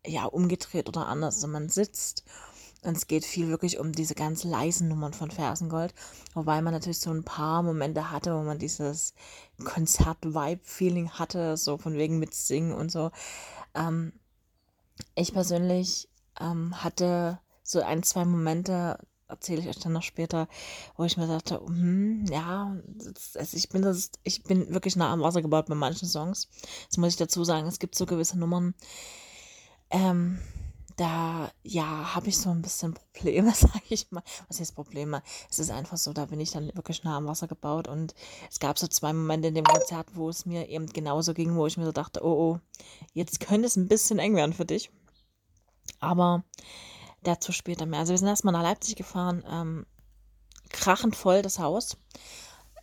ja 0.05 0.23
umgedreht 0.23 0.87
oder 0.87 1.07
anders. 1.07 1.35
Also 1.35 1.47
man 1.47 1.67
sitzt 1.67 2.23
und 2.85 2.97
es 2.97 3.07
geht 3.07 3.25
viel 3.25 3.49
wirklich 3.49 3.79
um 3.79 3.91
diese 3.91 4.15
ganz 4.15 4.43
leisen 4.43 4.87
Nummern 4.87 5.13
von 5.13 5.31
Fersengold. 5.31 5.93
Wobei 6.33 6.61
man 6.61 6.73
natürlich 6.73 6.99
so 6.99 7.11
ein 7.11 7.23
paar 7.23 7.63
Momente 7.63 8.11
hatte, 8.11 8.35
wo 8.37 8.43
man 8.43 8.59
dieses 8.59 9.13
Konzert-Vibe-Feeling 9.63 11.11
hatte, 11.11 11.57
so 11.57 11.77
von 11.77 11.95
wegen 11.95 12.19
mitsingen 12.19 12.73
und 12.73 12.91
so. 12.91 13.11
Ähm, 13.73 14.13
ich 15.15 15.33
persönlich 15.33 16.09
ähm, 16.39 16.83
hatte 16.83 17.39
so 17.63 17.81
ein, 17.81 18.03
zwei 18.03 18.25
Momente, 18.25 18.99
erzähle 19.27 19.61
ich 19.61 19.67
euch 19.67 19.79
dann 19.79 19.93
noch 19.93 20.03
später, 20.03 20.47
wo 20.95 21.03
ich 21.03 21.17
mir 21.17 21.27
dachte, 21.27 21.59
hm, 21.65 22.25
ja, 22.29 22.77
also 23.33 23.57
ich 23.57 23.69
bin 23.69 23.81
das, 23.81 24.11
ich 24.23 24.43
bin 24.43 24.71
wirklich 24.73 24.95
nah 24.95 25.11
am 25.11 25.21
Wasser 25.21 25.41
gebaut 25.41 25.65
bei 25.67 25.75
manchen 25.75 26.07
Songs. 26.07 26.47
Das 26.87 26.97
muss 26.97 27.09
ich 27.09 27.17
dazu 27.17 27.43
sagen. 27.43 27.67
Es 27.67 27.79
gibt 27.79 27.95
so 27.95 28.05
gewisse 28.05 28.37
Nummern, 28.37 28.75
ähm, 29.89 30.39
da, 30.95 31.51
ja, 31.63 32.15
habe 32.15 32.29
ich 32.29 32.37
so 32.37 32.49
ein 32.49 32.61
bisschen 32.61 32.93
Probleme, 32.93 33.51
sage 33.55 33.81
ich 33.89 34.11
mal. 34.11 34.23
Was 34.47 34.59
heißt 34.59 34.75
Probleme? 34.75 35.21
Es 35.49 35.59
ist 35.59 35.71
einfach 35.71 35.97
so, 35.97 36.13
da 36.13 36.25
bin 36.25 36.39
ich 36.39 36.51
dann 36.51 36.73
wirklich 36.73 37.03
nah 37.03 37.17
am 37.17 37.27
Wasser 37.27 37.47
gebaut 37.47 37.87
und 37.87 38.15
es 38.49 38.59
gab 38.59 38.79
so 38.79 38.87
zwei 38.87 39.11
Momente 39.13 39.49
in 39.49 39.55
dem 39.55 39.65
Konzert, 39.65 40.07
wo 40.15 40.29
es 40.29 40.45
mir 40.45 40.69
eben 40.69 40.87
genauso 40.87 41.33
ging, 41.33 41.55
wo 41.55 41.67
ich 41.67 41.77
mir 41.77 41.85
so 41.85 41.91
dachte, 41.91 42.23
oh, 42.23 42.53
oh, 42.53 42.59
jetzt 43.13 43.39
könnte 43.39 43.67
es 43.67 43.75
ein 43.75 43.87
bisschen 43.87 44.19
eng 44.19 44.35
werden 44.35 44.53
für 44.53 44.65
dich. 44.65 44.89
Aber 45.99 46.43
dazu 47.23 47.51
später 47.51 47.85
mehr. 47.85 47.99
Also 47.99 48.13
wir 48.13 48.17
sind 48.17 48.27
erstmal 48.27 48.53
nach 48.53 48.63
Leipzig 48.63 48.95
gefahren, 48.95 49.43
ähm, 49.49 49.85
krachend 50.69 51.15
voll 51.15 51.41
das 51.41 51.59
Haus. 51.59 51.97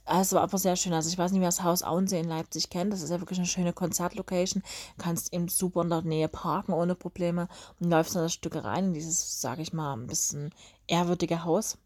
Es 0.04 0.32
war 0.32 0.42
aber 0.42 0.58
sehr 0.58 0.76
schön. 0.76 0.92
Also 0.92 1.08
ich 1.08 1.18
weiß 1.18 1.30
nicht, 1.30 1.40
wer 1.40 1.48
das 1.48 1.62
Haus 1.62 1.82
Auensee 1.82 2.20
in 2.20 2.28
Leipzig 2.28 2.70
kennt. 2.70 2.92
Das 2.92 3.02
ist 3.02 3.10
ja 3.10 3.20
wirklich 3.20 3.38
eine 3.38 3.46
schöne 3.46 3.72
Konzertlocation. 3.72 4.62
Kannst 4.98 5.32
eben 5.32 5.48
super 5.48 5.82
in 5.82 5.90
der 5.90 6.02
Nähe 6.02 6.28
parken 6.28 6.72
ohne 6.72 6.94
Probleme 6.94 7.48
und 7.78 7.90
läufst 7.90 8.16
in 8.16 8.22
das 8.22 8.32
Stück 8.32 8.56
rein 8.56 8.86
in 8.86 8.94
dieses, 8.94 9.40
sage 9.40 9.62
ich 9.62 9.72
mal, 9.72 9.94
ein 9.94 10.08
bisschen 10.08 10.52
ehrwürdige 10.88 11.44
Haus. 11.44 11.78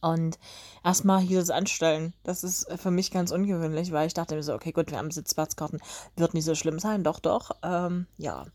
Und 0.00 0.38
erstmal 0.84 1.20
hier 1.20 1.40
das 1.40 1.50
anstellen. 1.50 2.12
Das 2.22 2.44
ist 2.44 2.66
für 2.76 2.90
mich 2.90 3.10
ganz 3.10 3.32
ungewöhnlich, 3.32 3.92
weil 3.92 4.06
ich 4.06 4.14
dachte 4.14 4.34
mir 4.36 4.42
so, 4.42 4.54
okay, 4.54 4.72
gut, 4.72 4.90
wir 4.90 4.98
haben 4.98 5.10
Sitzplatzkarten, 5.10 5.80
wird 6.16 6.34
nicht 6.34 6.44
so 6.44 6.54
schlimm 6.54 6.78
sein. 6.78 7.02
Doch, 7.02 7.18
doch. 7.18 7.50
Ähm, 7.62 8.06
ja. 8.18 8.46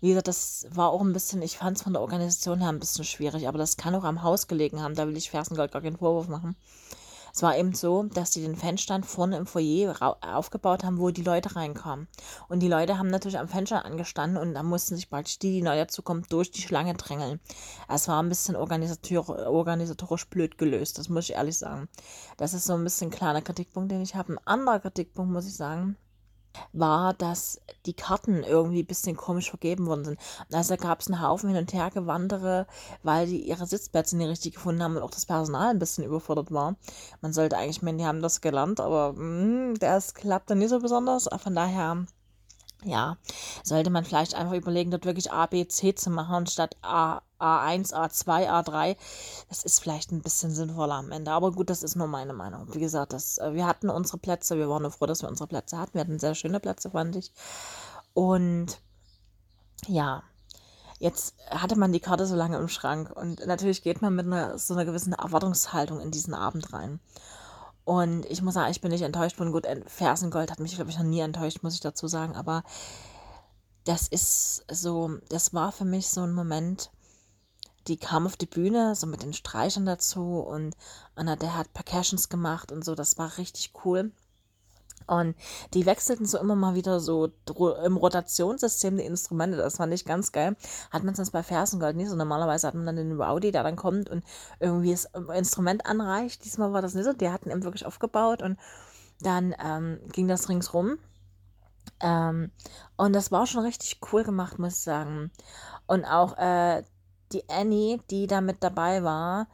Wie 0.00 0.08
gesagt, 0.08 0.28
das 0.28 0.66
war 0.70 0.90
auch 0.90 1.02
ein 1.02 1.12
bisschen, 1.12 1.42
ich 1.42 1.58
fand 1.58 1.76
es 1.76 1.82
von 1.82 1.92
der 1.92 2.00
Organisation 2.00 2.60
her 2.60 2.70
ein 2.70 2.78
bisschen 2.78 3.04
schwierig, 3.04 3.46
aber 3.46 3.58
das 3.58 3.76
kann 3.76 3.94
auch 3.94 4.04
am 4.04 4.22
Haus 4.22 4.46
gelegen 4.48 4.80
haben. 4.80 4.94
Da 4.94 5.06
will 5.06 5.16
ich 5.16 5.30
Fersengold 5.30 5.72
gar 5.72 5.82
keinen 5.82 5.98
Vorwurf 5.98 6.28
machen. 6.28 6.56
Es 7.34 7.42
war 7.42 7.56
eben 7.56 7.74
so, 7.74 8.04
dass 8.04 8.30
die 8.30 8.42
den 8.42 8.56
Fanstand 8.56 9.06
vorne 9.06 9.36
im 9.36 9.46
Foyer 9.46 10.16
aufgebaut 10.20 10.84
haben, 10.84 10.98
wo 10.98 11.10
die 11.10 11.22
Leute 11.22 11.56
reinkamen. 11.56 12.08
Und 12.48 12.60
die 12.60 12.68
Leute 12.68 12.98
haben 12.98 13.08
natürlich 13.08 13.38
am 13.38 13.48
Fenster 13.48 13.84
angestanden 13.84 14.40
und 14.40 14.54
da 14.54 14.62
mussten 14.62 14.96
sich 14.96 15.10
praktisch 15.10 15.38
die, 15.38 15.52
die 15.52 15.62
neu 15.62 15.76
dazukommen, 15.76 16.24
durch 16.28 16.50
die 16.50 16.62
Schlange 16.62 16.94
drängeln. 16.94 17.40
Es 17.88 18.08
war 18.08 18.22
ein 18.22 18.28
bisschen 18.28 18.56
organisator 18.56 19.28
organisatorisch 19.28 20.28
blöd 20.28 20.58
gelöst, 20.58 20.98
das 20.98 21.08
muss 21.08 21.28
ich 21.28 21.36
ehrlich 21.36 21.58
sagen. 21.58 21.88
Das 22.36 22.54
ist 22.54 22.66
so 22.66 22.74
ein 22.74 22.84
bisschen 22.84 23.08
ein 23.08 23.12
kleiner 23.12 23.42
Kritikpunkt, 23.42 23.90
den 23.90 24.02
ich 24.02 24.14
habe. 24.14 24.32
Ein 24.32 24.46
anderer 24.46 24.80
Kritikpunkt, 24.80 25.32
muss 25.32 25.46
ich 25.46 25.56
sagen, 25.56 25.96
war, 26.72 27.14
dass 27.14 27.60
die 27.86 27.94
Karten 27.94 28.42
irgendwie 28.42 28.82
ein 28.82 28.86
bisschen 28.86 29.16
komisch 29.16 29.50
vergeben 29.50 29.86
worden 29.86 30.04
sind. 30.04 30.20
Also 30.52 30.76
gab 30.76 31.00
es 31.00 31.08
einen 31.08 31.22
Haufen 31.22 31.50
hin 31.50 31.58
und 31.58 31.72
her 31.72 31.90
gewandere, 31.90 32.66
weil 33.02 33.26
die 33.26 33.48
ihre 33.48 33.66
Sitzplätze 33.66 34.16
nicht 34.16 34.28
richtig 34.28 34.54
gefunden 34.54 34.82
haben 34.82 34.96
und 34.96 35.02
auch 35.02 35.10
das 35.10 35.26
Personal 35.26 35.70
ein 35.70 35.78
bisschen 35.78 36.04
überfordert 36.04 36.52
war. 36.52 36.76
Man 37.20 37.32
sollte 37.32 37.56
eigentlich 37.56 37.82
meinen, 37.82 37.98
die 37.98 38.06
haben 38.06 38.22
das 38.22 38.40
gelernt, 38.40 38.80
aber 38.80 39.12
mh, 39.12 39.18
hm, 39.18 39.78
das 39.78 40.14
klappte 40.14 40.56
nicht 40.56 40.70
so 40.70 40.80
besonders. 40.80 41.28
Von 41.42 41.54
daher 41.54 42.06
ja, 42.84 43.16
sollte 43.62 43.90
man 43.90 44.04
vielleicht 44.04 44.34
einfach 44.34 44.54
überlegen, 44.54 44.90
dort 44.90 45.04
wirklich 45.04 45.32
A, 45.32 45.46
B, 45.46 45.66
C 45.66 45.94
zu 45.94 46.10
machen, 46.10 46.46
statt 46.46 46.76
A, 46.82 47.20
A1, 47.38 47.92
A2, 47.92 48.48
A3. 48.48 48.96
Das 49.48 49.64
ist 49.64 49.80
vielleicht 49.80 50.12
ein 50.12 50.22
bisschen 50.22 50.54
sinnvoller 50.54 50.94
am 50.94 51.12
Ende. 51.12 51.30
Aber 51.30 51.52
gut, 51.52 51.70
das 51.70 51.82
ist 51.82 51.96
nur 51.96 52.06
meine 52.06 52.32
Meinung. 52.32 52.72
Wie 52.74 52.80
gesagt, 52.80 53.12
das, 53.12 53.38
äh, 53.38 53.54
wir 53.54 53.66
hatten 53.66 53.90
unsere 53.90 54.18
Plätze. 54.18 54.56
Wir 54.56 54.68
waren 54.68 54.82
nur 54.82 54.90
froh, 54.90 55.06
dass 55.06 55.22
wir 55.22 55.28
unsere 55.28 55.48
Plätze 55.48 55.78
hatten. 55.78 55.94
Wir 55.94 56.02
hatten 56.02 56.18
sehr 56.18 56.34
schöne 56.34 56.60
Plätze, 56.60 56.90
fand 56.90 57.16
ich. 57.16 57.32
Und 58.14 58.78
ja, 59.86 60.22
jetzt 60.98 61.34
hatte 61.50 61.76
man 61.76 61.92
die 61.92 62.00
Karte 62.00 62.26
so 62.26 62.36
lange 62.36 62.58
im 62.58 62.68
Schrank. 62.68 63.10
Und 63.10 63.46
natürlich 63.46 63.82
geht 63.82 64.02
man 64.02 64.14
mit 64.14 64.26
einer, 64.26 64.58
so 64.58 64.74
einer 64.74 64.84
gewissen 64.84 65.12
Erwartungshaltung 65.12 66.00
in 66.00 66.10
diesen 66.10 66.34
Abend 66.34 66.72
rein. 66.72 67.00
Und 67.90 68.24
ich 68.26 68.40
muss 68.40 68.54
sagen, 68.54 68.70
ich 68.70 68.80
bin 68.80 68.92
nicht 68.92 69.02
enttäuscht 69.02 69.34
von 69.34 69.50
gut. 69.50 69.66
Fersengold 69.88 70.52
hat 70.52 70.60
mich, 70.60 70.76
glaube 70.76 70.90
ich, 70.90 70.96
noch 70.96 71.04
nie 71.04 71.18
enttäuscht, 71.18 71.64
muss 71.64 71.74
ich 71.74 71.80
dazu 71.80 72.06
sagen. 72.06 72.36
Aber 72.36 72.62
das 73.82 74.06
ist 74.06 74.64
so, 74.70 75.18
das 75.28 75.54
war 75.54 75.72
für 75.72 75.84
mich 75.84 76.08
so 76.08 76.20
ein 76.20 76.32
Moment, 76.32 76.92
die 77.88 77.96
kam 77.96 78.26
auf 78.26 78.36
die 78.36 78.46
Bühne, 78.46 78.94
so 78.94 79.08
mit 79.08 79.24
den 79.24 79.32
Streichern 79.32 79.86
dazu 79.86 80.38
und 80.38 80.76
Anna, 81.16 81.34
der 81.34 81.56
hat 81.56 81.74
Percussions 81.74 82.28
gemacht 82.28 82.70
und 82.70 82.84
so, 82.84 82.94
das 82.94 83.18
war 83.18 83.38
richtig 83.38 83.72
cool. 83.84 84.12
Und 85.06 85.34
die 85.74 85.86
wechselten 85.86 86.26
so 86.26 86.38
immer 86.38 86.54
mal 86.54 86.74
wieder 86.74 87.00
so 87.00 87.30
im 87.84 87.96
Rotationssystem 87.96 88.96
die 88.96 89.04
Instrumente. 89.04 89.56
Das 89.56 89.78
fand 89.78 89.92
ich 89.92 90.04
ganz 90.04 90.30
geil. 90.32 90.56
Hat 90.90 91.02
man 91.02 91.14
sonst 91.14 91.30
bei 91.30 91.42
Fersengold 91.42 91.96
nicht 91.96 92.08
so. 92.08 92.16
Normalerweise 92.16 92.66
hat 92.66 92.74
man 92.74 92.86
dann 92.86 92.96
den 92.96 93.20
Rowdy, 93.20 93.50
der 93.50 93.62
dann 93.62 93.76
kommt 93.76 94.08
und 94.08 94.22
irgendwie 94.60 94.92
das 94.92 95.08
Instrument 95.34 95.86
anreicht. 95.86 96.44
Diesmal 96.44 96.72
war 96.72 96.82
das 96.82 96.94
nicht 96.94 97.04
so. 97.04 97.12
Die 97.12 97.30
hatten 97.30 97.50
eben 97.50 97.64
wirklich 97.64 97.86
aufgebaut 97.86 98.42
und 98.42 98.58
dann 99.20 99.54
ähm, 99.62 99.98
ging 100.12 100.28
das 100.28 100.48
ringsrum. 100.48 100.98
Ähm, 102.00 102.50
und 102.96 103.12
das 103.12 103.32
war 103.32 103.46
schon 103.46 103.64
richtig 103.64 104.00
cool 104.12 104.24
gemacht, 104.24 104.58
muss 104.58 104.74
ich 104.74 104.80
sagen. 104.82 105.30
Und 105.86 106.04
auch 106.04 106.36
äh, 106.38 106.82
die 107.32 107.48
Annie, 107.48 107.98
die 108.10 108.26
da 108.26 108.40
mit 108.40 108.62
dabei 108.62 109.02
war, 109.02 109.48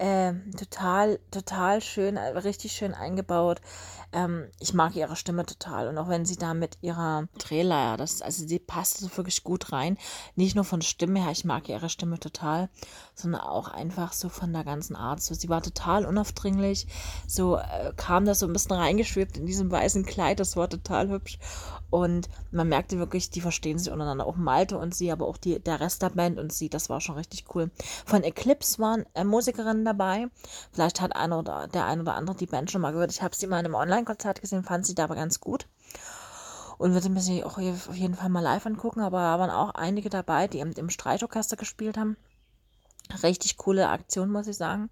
äh, 0.00 0.32
total, 0.56 1.20
total 1.30 1.82
schön, 1.82 2.16
äh, 2.16 2.28
richtig 2.38 2.72
schön 2.72 2.94
eingebaut. 2.94 3.60
Ähm, 4.12 4.48
ich 4.58 4.72
mag 4.72 4.96
ihre 4.96 5.14
Stimme 5.14 5.44
total. 5.44 5.88
Und 5.88 5.98
auch 5.98 6.08
wenn 6.08 6.24
sie 6.24 6.36
da 6.36 6.54
mit 6.54 6.78
ihrer 6.80 7.28
Drehleier, 7.38 7.98
das, 7.98 8.22
also 8.22 8.46
sie 8.46 8.58
passt 8.58 8.98
so 8.98 9.14
wirklich 9.16 9.44
gut 9.44 9.72
rein. 9.72 9.98
Nicht 10.36 10.56
nur 10.56 10.64
von 10.64 10.80
Stimme 10.80 11.22
her, 11.22 11.32
ich 11.32 11.44
mag 11.44 11.68
ihre 11.68 11.90
Stimme 11.90 12.18
total, 12.18 12.70
sondern 13.14 13.42
auch 13.42 13.68
einfach 13.68 14.14
so 14.14 14.30
von 14.30 14.54
der 14.54 14.64
ganzen 14.64 14.96
Art. 14.96 15.20
So, 15.20 15.34
sie 15.34 15.50
war 15.50 15.62
total 15.62 16.06
unaufdringlich. 16.06 16.86
So 17.26 17.58
äh, 17.58 17.92
kam 17.94 18.24
das 18.24 18.38
so 18.38 18.46
ein 18.46 18.54
bisschen 18.54 18.72
reingeschwebt 18.72 19.36
in 19.36 19.44
diesem 19.44 19.70
weißen 19.70 20.06
Kleid. 20.06 20.40
Das 20.40 20.56
war 20.56 20.70
total 20.70 21.10
hübsch. 21.10 21.38
Und 21.90 22.28
man 22.52 22.68
merkte 22.68 22.98
wirklich, 22.98 23.30
die 23.30 23.40
verstehen 23.40 23.78
sich 23.78 23.92
untereinander. 23.92 24.26
Auch 24.26 24.36
Malte 24.36 24.78
und 24.78 24.94
sie, 24.94 25.12
aber 25.12 25.26
auch 25.26 25.36
die, 25.36 25.58
der 25.58 25.80
Rest 25.80 26.02
der 26.02 26.10
Band 26.10 26.38
und 26.38 26.52
sie, 26.52 26.70
das 26.70 26.88
war 26.88 27.00
schon 27.00 27.16
richtig 27.16 27.44
cool. 27.54 27.70
Von 28.06 28.22
Eclipse 28.22 28.78
waren 28.78 29.04
äh, 29.14 29.24
Musikerinnen 29.24 29.89
dabei. 29.90 30.28
Vielleicht 30.72 31.00
hat 31.00 31.14
einer 31.16 31.38
oder 31.38 31.68
der 31.68 31.86
ein 31.86 32.00
oder 32.00 32.14
andere 32.14 32.36
die 32.36 32.46
Band 32.46 32.70
schon 32.70 32.80
mal 32.80 32.92
gehört. 32.92 33.10
Ich 33.10 33.22
habe 33.22 33.34
sie 33.34 33.46
mal 33.46 33.60
in 33.60 33.66
einem 33.66 33.74
Online-Konzert 33.74 34.40
gesehen, 34.40 34.62
fand 34.62 34.86
sie 34.86 34.94
da 34.94 35.04
aber 35.04 35.16
ganz 35.16 35.40
gut. 35.40 35.66
Und 36.78 36.94
würde 36.94 37.10
mir 37.10 37.20
sie 37.20 37.44
auch 37.44 37.58
auf 37.58 37.96
jeden 37.96 38.14
Fall 38.14 38.30
mal 38.30 38.40
live 38.40 38.66
angucken. 38.66 39.00
Aber 39.00 39.18
da 39.18 39.38
waren 39.38 39.50
auch 39.50 39.74
einige 39.74 40.08
dabei, 40.08 40.48
die 40.48 40.60
im, 40.60 40.72
im 40.72 40.90
Streitorchester 40.90 41.56
gespielt 41.56 41.98
haben. 41.98 42.16
Richtig 43.22 43.56
coole 43.58 43.88
Aktion, 43.88 44.30
muss 44.30 44.46
ich 44.46 44.56
sagen. 44.56 44.88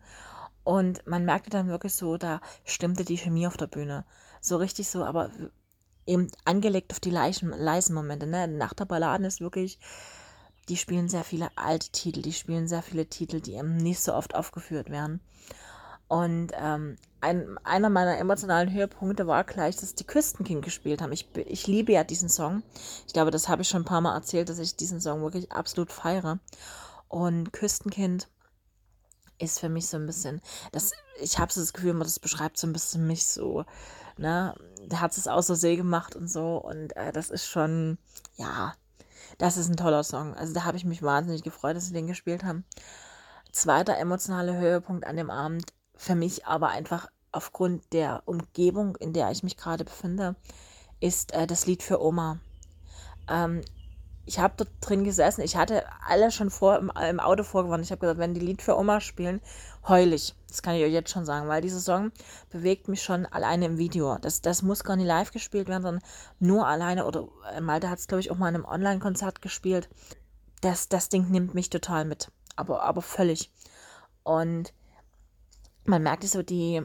Und 0.64 1.06
man 1.06 1.24
merkte 1.24 1.48
dann 1.48 1.68
wirklich 1.68 1.94
so, 1.94 2.18
da 2.18 2.40
stimmte 2.64 3.04
die 3.04 3.16
Chemie 3.16 3.46
auf 3.46 3.56
der 3.56 3.68
Bühne. 3.68 4.04
So 4.42 4.56
richtig 4.58 4.88
so, 4.88 5.04
aber 5.04 5.30
eben 6.04 6.28
angelegt 6.44 6.92
auf 6.92 7.00
die 7.00 7.10
leisen, 7.10 7.50
leisen 7.50 7.94
Momente. 7.94 8.26
Ne? 8.26 8.48
Nach 8.48 8.74
der 8.74 8.84
Balladen 8.84 9.24
ist 9.24 9.40
wirklich, 9.40 9.78
die 10.68 10.76
spielen 10.76 11.08
sehr 11.08 11.24
viele 11.24 11.48
alte 11.56 11.90
Titel, 11.90 12.22
die 12.22 12.32
spielen 12.32 12.68
sehr 12.68 12.82
viele 12.82 13.06
Titel, 13.06 13.40
die 13.40 13.54
eben 13.54 13.76
nicht 13.76 14.00
so 14.00 14.14
oft 14.14 14.34
aufgeführt 14.34 14.90
werden. 14.90 15.20
Und 16.08 16.52
ähm, 16.54 16.96
ein, 17.20 17.58
einer 17.64 17.90
meiner 17.90 18.16
emotionalen 18.18 18.72
Höhepunkte 18.72 19.26
war 19.26 19.44
gleich, 19.44 19.76
dass 19.76 19.94
die 19.94 20.06
Küstenkind 20.06 20.64
gespielt 20.64 21.02
haben. 21.02 21.12
Ich, 21.12 21.28
ich 21.36 21.66
liebe 21.66 21.92
ja 21.92 22.02
diesen 22.02 22.30
Song. 22.30 22.62
Ich 23.06 23.12
glaube, 23.12 23.30
das 23.30 23.48
habe 23.48 23.62
ich 23.62 23.68
schon 23.68 23.82
ein 23.82 23.86
paar 23.86 24.00
Mal 24.00 24.14
erzählt, 24.14 24.48
dass 24.48 24.58
ich 24.58 24.76
diesen 24.76 25.00
Song 25.00 25.20
wirklich 25.20 25.52
absolut 25.52 25.92
feiere. 25.92 26.38
Und 27.08 27.52
Küstenkind 27.52 28.28
ist 29.38 29.60
für 29.60 29.68
mich 29.68 29.86
so 29.86 29.96
ein 29.96 30.06
bisschen, 30.06 30.40
das, 30.72 30.92
ich 31.20 31.38
habe 31.38 31.52
so 31.52 31.60
das 31.60 31.72
Gefühl, 31.72 31.92
man 31.92 32.02
das 32.02 32.18
beschreibt 32.18 32.58
so 32.58 32.66
ein 32.66 32.72
bisschen 32.72 33.06
mich 33.06 33.26
so, 33.26 33.64
ne, 34.16 34.54
der 34.86 35.00
hat 35.00 35.16
es 35.16 35.28
aus 35.28 35.46
der 35.46 35.56
See 35.56 35.76
gemacht 35.76 36.16
und 36.16 36.28
so 36.28 36.56
und 36.56 36.96
äh, 36.96 37.12
das 37.12 37.30
ist 37.30 37.46
schon, 37.46 37.98
ja, 38.36 38.74
das 39.38 39.56
ist 39.56 39.68
ein 39.68 39.76
toller 39.76 40.04
Song. 40.04 40.34
Also 40.34 40.52
da 40.52 40.64
habe 40.64 40.76
ich 40.76 40.84
mich 40.84 41.02
wahnsinnig 41.02 41.42
gefreut, 41.42 41.76
dass 41.76 41.86
sie 41.86 41.94
den 41.94 42.06
gespielt 42.06 42.44
haben. 42.44 42.64
Zweiter 43.52 43.96
emotionaler 43.96 44.56
Höhepunkt 44.56 45.06
an 45.06 45.16
dem 45.16 45.30
Abend, 45.30 45.72
für 45.96 46.14
mich 46.14 46.46
aber 46.46 46.68
einfach 46.68 47.08
aufgrund 47.32 47.92
der 47.92 48.22
Umgebung, 48.26 48.96
in 48.96 49.12
der 49.12 49.30
ich 49.30 49.42
mich 49.42 49.56
gerade 49.56 49.84
befinde, 49.84 50.36
ist 51.00 51.32
äh, 51.32 51.46
das 51.46 51.66
Lied 51.66 51.82
für 51.82 52.02
Oma. 52.02 52.38
Ähm, 53.28 53.62
ich 54.28 54.38
habe 54.38 54.54
dort 54.58 54.68
drin 54.82 55.04
gesessen. 55.04 55.40
Ich 55.40 55.56
hatte 55.56 55.84
alle 56.06 56.30
schon 56.30 56.50
vor 56.50 56.76
im, 56.76 56.92
im 57.08 57.18
Auto 57.18 57.42
vorgewarnt. 57.42 57.82
Ich 57.82 57.90
habe 57.90 58.00
gesagt, 58.00 58.18
wenn 58.18 58.34
die 58.34 58.40
Lied 58.40 58.60
für 58.60 58.76
Oma 58.76 59.00
spielen, 59.00 59.40
heul 59.88 60.12
ich. 60.12 60.34
Das 60.48 60.60
kann 60.60 60.74
ich 60.74 60.84
euch 60.84 60.92
jetzt 60.92 61.10
schon 61.10 61.24
sagen, 61.24 61.48
weil 61.48 61.62
dieser 61.62 61.80
Song 61.80 62.12
bewegt 62.50 62.88
mich 62.88 63.02
schon 63.02 63.24
alleine 63.24 63.64
im 63.64 63.78
Video. 63.78 64.18
Das, 64.18 64.42
das 64.42 64.60
muss 64.60 64.84
gar 64.84 64.96
nicht 64.96 65.06
live 65.06 65.32
gespielt 65.32 65.68
werden, 65.68 65.82
sondern 65.82 66.04
nur 66.40 66.66
alleine. 66.66 67.06
Oder 67.06 67.26
äh, 67.54 67.62
Malte 67.62 67.88
hat 67.88 67.98
es, 67.98 68.06
glaube 68.06 68.20
ich, 68.20 68.30
auch 68.30 68.36
mal 68.36 68.50
in 68.50 68.56
einem 68.56 68.66
Online-Konzert 68.66 69.40
gespielt. 69.40 69.88
Das, 70.60 70.90
das 70.90 71.08
Ding 71.08 71.30
nimmt 71.30 71.54
mich 71.54 71.70
total 71.70 72.04
mit. 72.04 72.30
Aber, 72.54 72.82
aber 72.82 73.00
völlig. 73.00 73.50
Und 74.24 74.74
man 75.84 76.02
merkte 76.02 76.28
so 76.28 76.42
die, 76.42 76.82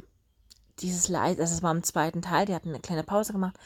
dieses 0.79 1.09
Leid, 1.09 1.41
also 1.41 1.53
es 1.53 1.61
war 1.61 1.71
im 1.71 1.83
zweiten 1.83 2.21
Teil, 2.21 2.45
die 2.45 2.55
hatten 2.55 2.69
eine 2.69 2.79
kleine 2.79 3.03
Pause 3.03 3.33
gemacht. 3.33 3.57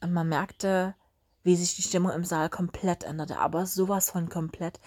Und 0.00 0.14
man 0.14 0.26
merkte, 0.26 0.94
wie 1.44 1.56
sich 1.56 1.76
die 1.76 1.82
Stimmung 1.82 2.10
im 2.12 2.24
Saal 2.24 2.48
komplett 2.50 3.04
änderte, 3.04 3.38
aber 3.38 3.66
sowas 3.66 4.10
von 4.10 4.28
komplett. 4.28 4.80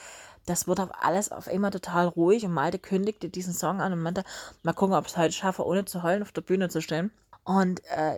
Das 0.45 0.67
wurde 0.67 0.83
auf 0.83 0.89
alles 1.01 1.31
auf 1.31 1.47
einmal 1.47 1.71
total 1.71 2.07
ruhig 2.07 2.45
und 2.45 2.53
Malte 2.53 2.79
kündigte 2.79 3.29
diesen 3.29 3.53
Song 3.53 3.81
an 3.81 3.93
und 3.93 4.01
meinte, 4.01 4.23
mal 4.63 4.73
gucken, 4.73 4.95
ob 4.95 5.05
ich 5.05 5.11
es 5.13 5.17
heute 5.17 5.33
schaffe, 5.33 5.65
ohne 5.65 5.85
zu 5.85 6.03
heulen 6.03 6.23
auf 6.23 6.31
der 6.31 6.41
Bühne 6.41 6.69
zu 6.69 6.81
stehen. 6.81 7.11
Und 7.43 7.81
äh, 7.85 8.17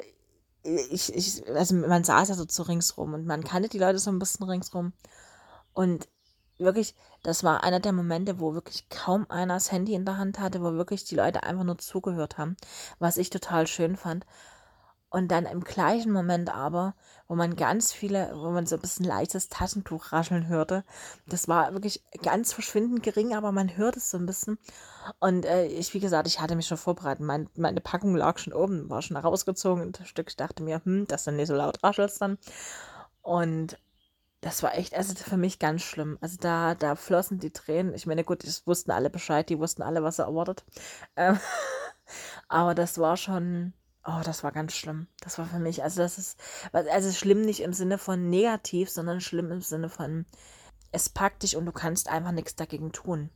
ich, 0.63 1.13
ich, 1.15 1.47
also 1.49 1.75
man 1.75 2.03
saß 2.03 2.29
ja 2.29 2.35
so 2.35 2.45
zu 2.45 2.63
ringsrum 2.63 3.13
und 3.13 3.25
man 3.25 3.43
kannte 3.43 3.69
die 3.69 3.79
Leute 3.79 3.99
so 3.99 4.11
ein 4.11 4.19
bisschen 4.19 4.47
ringsrum. 4.47 4.93
Und 5.73 6.07
wirklich, 6.57 6.95
das 7.23 7.43
war 7.43 7.63
einer 7.63 7.79
der 7.79 7.93
Momente, 7.93 8.39
wo 8.39 8.53
wirklich 8.53 8.89
kaum 8.89 9.25
einer 9.29 9.55
das 9.55 9.71
Handy 9.71 9.93
in 9.93 10.05
der 10.05 10.17
Hand 10.17 10.39
hatte, 10.39 10.61
wo 10.61 10.73
wirklich 10.73 11.05
die 11.05 11.15
Leute 11.15 11.43
einfach 11.43 11.63
nur 11.63 11.77
zugehört 11.77 12.37
haben, 12.37 12.57
was 12.99 13.17
ich 13.17 13.29
total 13.29 13.67
schön 13.67 13.95
fand. 13.95 14.25
Und 15.11 15.29
dann 15.29 15.45
im 15.45 15.63
gleichen 15.63 16.11
Moment 16.11 16.53
aber, 16.53 16.93
wo 17.27 17.35
man 17.35 17.55
ganz 17.55 17.91
viele, 17.91 18.31
wo 18.35 18.51
man 18.51 18.67
so 18.67 18.75
ein 18.75 18.81
bisschen 18.81 19.05
leichtes 19.05 19.49
Taschentuch 19.49 20.11
rascheln 20.11 20.47
hörte. 20.47 20.83
Das 21.25 21.47
war 21.47 21.73
wirklich 21.73 22.03
ganz 22.21 22.53
verschwindend 22.53 23.01
gering, 23.01 23.35
aber 23.35 23.51
man 23.51 23.75
hört 23.75 23.97
es 23.97 24.11
so 24.11 24.17
ein 24.17 24.27
bisschen. 24.27 24.59
Und 25.19 25.45
äh, 25.45 25.65
ich, 25.65 25.93
wie 25.95 25.99
gesagt, 25.99 26.27
ich 26.27 26.39
hatte 26.39 26.55
mich 26.55 26.67
schon 26.67 26.77
vorbereitet. 26.77 27.25
Mein, 27.25 27.49
meine 27.55 27.81
Packung 27.81 28.15
lag 28.15 28.37
schon 28.37 28.53
oben, 28.53 28.89
war 28.89 29.01
schon 29.01 29.17
rausgezogen. 29.17 29.83
Und 29.83 29.99
ein 29.99 30.05
Stück 30.05 30.29
ich 30.29 30.35
dachte 30.35 30.61
mir, 30.61 30.81
hm, 30.83 31.07
dass 31.07 31.23
dann 31.23 31.37
nicht 31.37 31.47
so 31.47 31.55
laut 31.55 31.83
raschelt 31.83 32.21
dann. 32.21 32.37
Und 33.23 33.77
das 34.41 34.63
war 34.63 34.77
echt, 34.77 34.95
also 34.95 35.15
für 35.15 35.37
mich 35.37 35.59
ganz 35.59 35.81
schlimm. 35.81 36.17
Also 36.21 36.37
da, 36.39 36.75
da 36.75 36.95
flossen 36.95 37.39
die 37.39 37.51
Tränen. 37.51 37.93
Ich 37.93 38.05
meine, 38.05 38.23
gut, 38.23 38.43
es 38.43 38.65
wussten 38.67 38.91
alle 38.91 39.09
Bescheid, 39.09 39.49
die 39.49 39.59
wussten 39.59 39.81
alle, 39.81 40.03
was 40.03 40.19
er 40.19 40.25
erwartet. 40.25 40.63
Ähm, 41.15 41.39
aber 42.47 42.75
das 42.75 42.97
war 42.99 43.17
schon 43.17 43.73
Oh, 44.05 44.21
das 44.23 44.43
war 44.43 44.51
ganz 44.51 44.73
schlimm. 44.73 45.07
Das 45.21 45.37
war 45.37 45.45
für 45.45 45.59
mich, 45.59 45.83
also 45.83 46.01
das 46.01 46.17
ist, 46.17 46.39
also 46.71 47.11
schlimm 47.11 47.41
nicht 47.41 47.61
im 47.61 47.73
Sinne 47.73 47.97
von 47.97 48.29
negativ, 48.29 48.89
sondern 48.89 49.21
schlimm 49.21 49.51
im 49.51 49.61
Sinne 49.61 49.89
von, 49.89 50.25
es 50.91 51.09
packt 51.09 51.43
dich 51.43 51.57
und 51.57 51.65
du 51.65 51.71
kannst 51.71 52.09
einfach 52.09 52.31
nichts 52.31 52.55
dagegen 52.55 52.91
tun. 52.91 53.29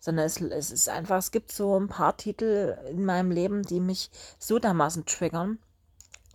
Sondern 0.00 0.26
es, 0.26 0.40
es 0.40 0.70
ist 0.70 0.88
einfach, 0.88 1.18
es 1.18 1.30
gibt 1.30 1.52
so 1.52 1.78
ein 1.78 1.88
paar 1.88 2.16
Titel 2.16 2.76
in 2.90 3.04
meinem 3.04 3.30
Leben, 3.30 3.62
die 3.62 3.80
mich 3.80 4.10
so 4.38 4.58
dermaßen 4.58 5.04
triggern, 5.04 5.58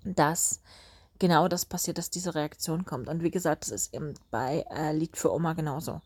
dass 0.04 0.62
genau 1.20 1.48
das 1.48 1.66
passiert, 1.66 1.98
dass 1.98 2.10
diese 2.10 2.36
Reaktion 2.36 2.86
kommt. 2.86 3.08
Und 3.10 3.24
wie 3.24 3.32
gesagt, 3.32 3.64
das 3.64 3.72
ist 3.72 3.94
eben 3.94 4.14
bei 4.30 4.66
äh, 4.70 4.94
Lied 4.94 5.18
für 5.18 5.34
Oma 5.34 5.54
genauso. 5.54 6.02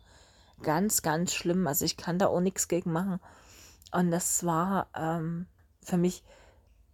Ganz, 0.61 1.01
ganz 1.01 1.33
schlimm. 1.33 1.67
Also 1.67 1.85
ich 1.85 1.97
kann 1.97 2.19
da 2.19 2.27
auch 2.27 2.39
nichts 2.39 2.67
gegen 2.67 2.91
machen. 2.91 3.19
Und 3.91 4.11
das 4.11 4.45
war 4.45 4.87
ähm, 4.95 5.47
für 5.83 5.97
mich 5.97 6.23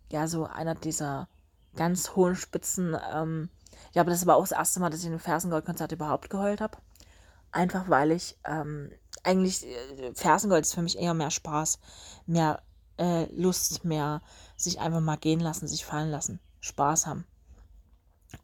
ja 0.10 0.28
so 0.28 0.46
einer 0.46 0.76
dieser 0.76 1.28
ganz 1.76 2.16
hohen 2.16 2.36
Spitzen. 2.36 2.98
Ähm, 3.14 3.50
ja, 3.94 4.02
aber 4.02 4.12
das 4.12 4.26
war 4.26 4.36
auch 4.36 4.48
das 4.48 4.52
erste 4.52 4.80
Mal, 4.80 4.90
dass 4.90 5.04
ich 5.04 5.08
ein 5.08 5.20
Fersengold-Konzert 5.20 5.92
überhaupt 5.92 6.30
geheult 6.30 6.62
habe. 6.62 6.78
Einfach 7.52 7.90
weil 7.90 8.12
ich 8.12 8.38
ähm, 8.46 8.92
eigentlich, 9.24 9.66
äh, 9.66 10.14
Fersengold 10.14 10.66
ist 10.66 10.74
für 10.74 10.82
mich 10.82 10.98
eher 10.98 11.14
mehr 11.14 11.32
Spaß, 11.32 11.80
mehr 12.26 12.62
äh, 12.98 13.26
Lust, 13.34 13.86
mehr 13.86 14.22
sich 14.56 14.80
einfach 14.80 15.02
mal 15.02 15.18
gehen 15.18 15.40
lassen, 15.40 15.68
sich 15.68 15.86
fallen 15.86 16.10
lassen, 16.10 16.40
Spaß 16.60 17.08
haben. 17.08 17.26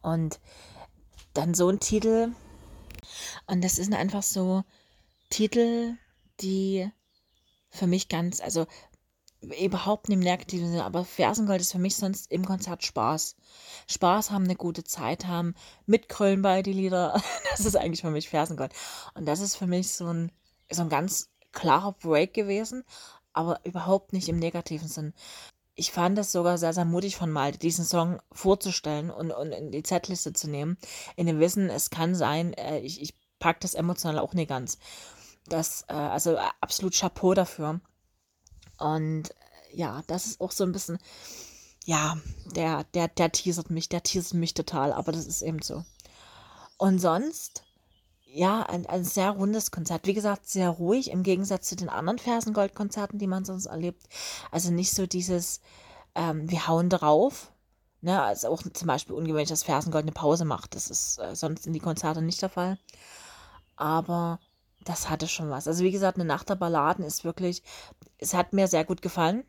Und 0.00 0.40
dann 1.34 1.54
so 1.54 1.68
ein 1.68 1.80
Titel. 1.80 2.32
Und 3.46 3.62
das 3.62 3.76
sind 3.76 3.94
einfach 3.94 4.22
so 4.22 4.64
Titel, 5.30 5.94
die 6.40 6.90
für 7.70 7.86
mich 7.86 8.08
ganz, 8.08 8.40
also 8.40 8.66
überhaupt 9.62 10.08
nicht 10.08 10.16
im 10.16 10.22
negativen 10.22 10.68
Sinne, 10.68 10.84
aber 10.84 11.04
Fersengold 11.04 11.60
ist 11.60 11.72
für 11.72 11.78
mich 11.78 11.96
sonst 11.96 12.30
im 12.30 12.44
Konzert 12.44 12.84
Spaß. 12.84 13.36
Spaß 13.88 14.30
haben, 14.30 14.44
eine 14.44 14.56
gute 14.56 14.84
Zeit 14.84 15.26
haben, 15.26 15.54
mitkröllen 15.86 16.42
bei 16.42 16.62
die 16.62 16.72
Lieder. 16.72 17.20
Das 17.50 17.66
ist 17.66 17.76
eigentlich 17.76 18.00
für 18.00 18.10
mich 18.10 18.28
Fersengold. 18.28 18.72
Und 19.14 19.26
das 19.26 19.40
ist 19.40 19.56
für 19.56 19.66
mich 19.66 19.92
so 19.92 20.06
ein, 20.06 20.32
so 20.70 20.82
ein 20.82 20.88
ganz 20.88 21.30
klarer 21.52 21.92
Break 21.92 22.34
gewesen, 22.34 22.84
aber 23.32 23.60
überhaupt 23.64 24.12
nicht 24.12 24.28
im 24.28 24.38
negativen 24.38 24.88
Sinn. 24.88 25.14
ich 25.76 25.92
fand 25.92 26.18
es 26.18 26.32
sogar 26.32 26.58
sehr, 26.58 26.72
sehr 26.72 26.84
mutig 26.84 27.16
von 27.16 27.30
Malte, 27.30 27.58
diesen 27.58 27.84
Song 27.84 28.20
vorzustellen 28.32 29.10
und, 29.10 29.32
und 29.32 29.52
in 29.52 29.72
die 29.72 29.82
Z-Liste 29.82 30.32
zu 30.32 30.48
nehmen, 30.48 30.78
in 31.16 31.26
dem 31.26 31.40
Wissen, 31.40 31.68
es 31.68 31.90
kann 31.90 32.14
sein, 32.14 32.52
äh, 32.54 32.78
ich, 32.80 33.00
ich 33.02 33.14
packe 33.38 33.60
das 33.60 33.74
emotional 33.74 34.18
auch 34.18 34.34
nicht 34.34 34.48
ganz. 34.48 34.78
Das, 35.46 35.84
äh, 35.88 35.94
also 35.94 36.38
absolut 36.60 36.94
Chapeau 36.94 37.34
dafür. 37.34 37.80
Und 38.78 39.30
äh, 39.30 39.76
ja, 39.76 40.02
das 40.06 40.26
ist 40.26 40.40
auch 40.40 40.52
so 40.52 40.64
ein 40.64 40.72
bisschen, 40.72 40.98
ja, 41.84 42.16
der, 42.54 42.84
der, 42.94 43.08
der 43.08 43.32
teasert 43.32 43.70
mich, 43.70 43.88
der 43.88 44.02
teasert 44.02 44.34
mich 44.34 44.54
total, 44.54 44.92
aber 44.92 45.12
das 45.12 45.26
ist 45.26 45.42
eben 45.42 45.62
so. 45.62 45.84
Und 46.76 46.98
sonst, 46.98 47.64
ja, 48.26 48.62
ein, 48.62 48.86
ein 48.86 49.04
sehr 49.04 49.30
rundes 49.30 49.70
Konzert. 49.70 50.06
Wie 50.06 50.14
gesagt, 50.14 50.48
sehr 50.48 50.70
ruhig 50.70 51.10
im 51.10 51.22
Gegensatz 51.22 51.68
zu 51.68 51.76
den 51.76 51.88
anderen 51.88 52.18
Fersengold-Konzerten, 52.18 53.18
die 53.18 53.28
man 53.28 53.44
sonst 53.44 53.66
erlebt. 53.66 54.02
Also 54.50 54.72
nicht 54.72 54.92
so 54.92 55.06
dieses, 55.06 55.60
ähm, 56.16 56.50
wir 56.50 56.66
hauen 56.66 56.90
drauf. 56.90 57.52
Ne, 58.00 58.20
also 58.20 58.48
auch 58.48 58.62
zum 58.62 58.86
Beispiel 58.86 59.14
ungewöhnlich, 59.14 59.48
dass 59.48 59.62
Fersengold 59.62 60.04
eine 60.04 60.12
Pause 60.12 60.44
macht. 60.44 60.74
Das 60.74 60.90
ist 60.90 61.18
äh, 61.20 61.34
sonst 61.34 61.66
in 61.66 61.72
die 61.72 61.80
Konzerte 61.80 62.20
nicht 62.20 62.42
der 62.42 62.50
Fall. 62.50 62.78
Aber 63.76 64.40
das 64.84 65.10
hatte 65.10 65.28
schon 65.28 65.50
was. 65.50 65.68
Also 65.68 65.84
wie 65.84 65.90
gesagt, 65.90 66.18
eine 66.18 66.24
Nacht 66.24 66.48
der 66.48 66.56
Balladen 66.56 67.04
ist 67.04 67.24
wirklich, 67.24 67.62
es 68.18 68.34
hat 68.34 68.52
mir 68.52 68.68
sehr 68.68 68.84
gut 68.84 69.02
gefallen. 69.02 69.44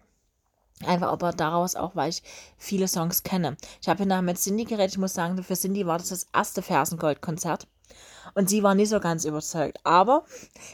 Einfach 0.85 1.07
aber 1.07 1.31
daraus 1.31 1.75
auch, 1.75 1.95
weil 1.95 2.09
ich 2.09 2.21
viele 2.57 2.87
Songs 2.87 3.23
kenne. 3.23 3.55
Ich 3.81 3.87
habe 3.87 4.05
nachher 4.05 4.21
mit 4.21 4.37
Cindy 4.37 4.65
geredet. 4.65 4.91
Ich 4.91 4.97
muss 4.97 5.13
sagen, 5.13 5.41
für 5.41 5.55
Cindy 5.55 5.85
war 5.85 5.97
das 5.97 6.09
das 6.09 6.27
erste 6.33 6.61
Fersengold-Konzert. 6.61 7.67
Und 8.33 8.49
sie 8.49 8.63
war 8.63 8.75
nicht 8.75 8.89
so 8.89 8.99
ganz 8.99 9.23
überzeugt. 9.23 9.79
Aber 9.85 10.25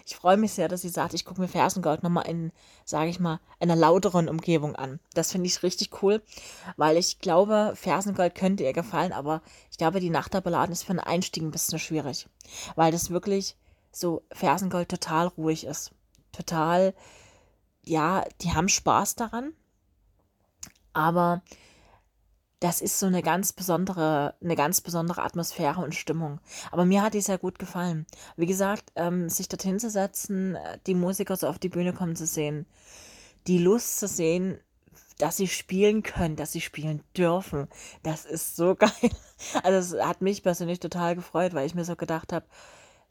ich 0.06 0.16
freue 0.16 0.38
mich 0.38 0.54
sehr, 0.54 0.68
dass 0.68 0.82
sie 0.82 0.90
sagt, 0.90 1.14
ich 1.14 1.26
gucke 1.26 1.42
mir 1.42 1.48
Fersengold 1.48 2.02
nochmal 2.02 2.28
in, 2.28 2.52
sage 2.84 3.12
ich 3.12 3.20
mal, 3.20 3.40
einer 3.60 3.76
lauteren 3.76 4.28
Umgebung 4.28 4.76
an. 4.76 5.00
Das 5.14 5.32
finde 5.32 5.48
ich 5.48 5.62
richtig 5.62 6.02
cool, 6.02 6.24
weil 6.78 6.98
ich 6.98 7.20
glaube, 7.20 7.74
Fersengold 7.76 8.34
könnte 8.34 8.64
ihr 8.64 8.74
gefallen, 8.74 9.12
aber 9.12 9.44
ich 9.70 9.78
glaube, 9.78 10.00
die 10.00 10.10
Nacht 10.10 10.34
der 10.34 10.42
Balladen 10.42 10.72
ist 10.72 10.84
für 10.84 10.92
einen 10.92 11.00
Einstieg 11.00 11.44
ein 11.44 11.52
bisschen 11.52 11.78
schwierig. 11.78 12.28
Weil 12.76 12.92
das 12.92 13.12
wirklich 13.12 13.56
so 13.92 14.24
Fersengold 14.32 14.90
total 14.90 15.28
ruhig 15.28 15.66
ist. 15.66 15.92
Total, 16.32 16.94
ja, 17.84 18.24
die 18.42 18.54
haben 18.54 18.70
Spaß 18.70 19.16
daran 19.16 19.54
aber 20.94 21.42
das 22.60 22.82
ist 22.82 23.00
so 23.00 23.08
eine 23.08 23.24
ganz 23.24 23.54
besondere, 23.54 24.36
eine 24.42 24.56
ganz 24.56 24.82
besondere 24.82 25.24
Atmosphäre 25.24 25.82
und 25.82 25.96
Stimmung. 25.96 26.40
Aber 26.72 26.86
mir 26.86 27.02
hat 27.02 27.16
die 27.16 27.22
sehr 27.22 27.40
gut 27.40 27.58
gefallen. 27.58 28.06
Wie 28.38 28.46
gesagt, 28.46 28.92
ähm, 28.96 29.30
sich 29.30 29.48
dorthin 29.48 29.80
zu 29.80 29.90
setzen, 29.90 30.56
äh, 30.56 30.78
die 30.86 30.94
Musiker 30.94 31.36
so 31.36 31.48
auf 31.48 31.58
die 31.58 31.70
Bühne 31.70 31.94
kommen 31.94 32.16
zu 32.16 32.28
sehen, 32.28 32.68
die 33.48 33.58
Lust 33.58 34.00
zu 34.00 34.08
sehen, 34.08 34.60
dass 35.18 35.38
sie 35.38 35.48
spielen 35.48 36.04
können, 36.04 36.36
dass 36.36 36.52
sie 36.52 36.62
spielen 36.62 37.04
dürfen, 37.18 37.68
das 38.04 38.26
ist 38.26 38.56
so 38.56 38.76
geil. 38.80 38.92
Also 39.64 39.98
es 39.98 40.04
hat 40.04 40.22
mich 40.22 40.44
persönlich 40.44 40.80
total 40.80 41.16
gefreut, 41.16 41.54
weil 41.56 41.66
ich 41.66 41.76
mir 41.76 41.86
so 41.86 41.96
gedacht 41.96 42.32
habe, 42.32 42.46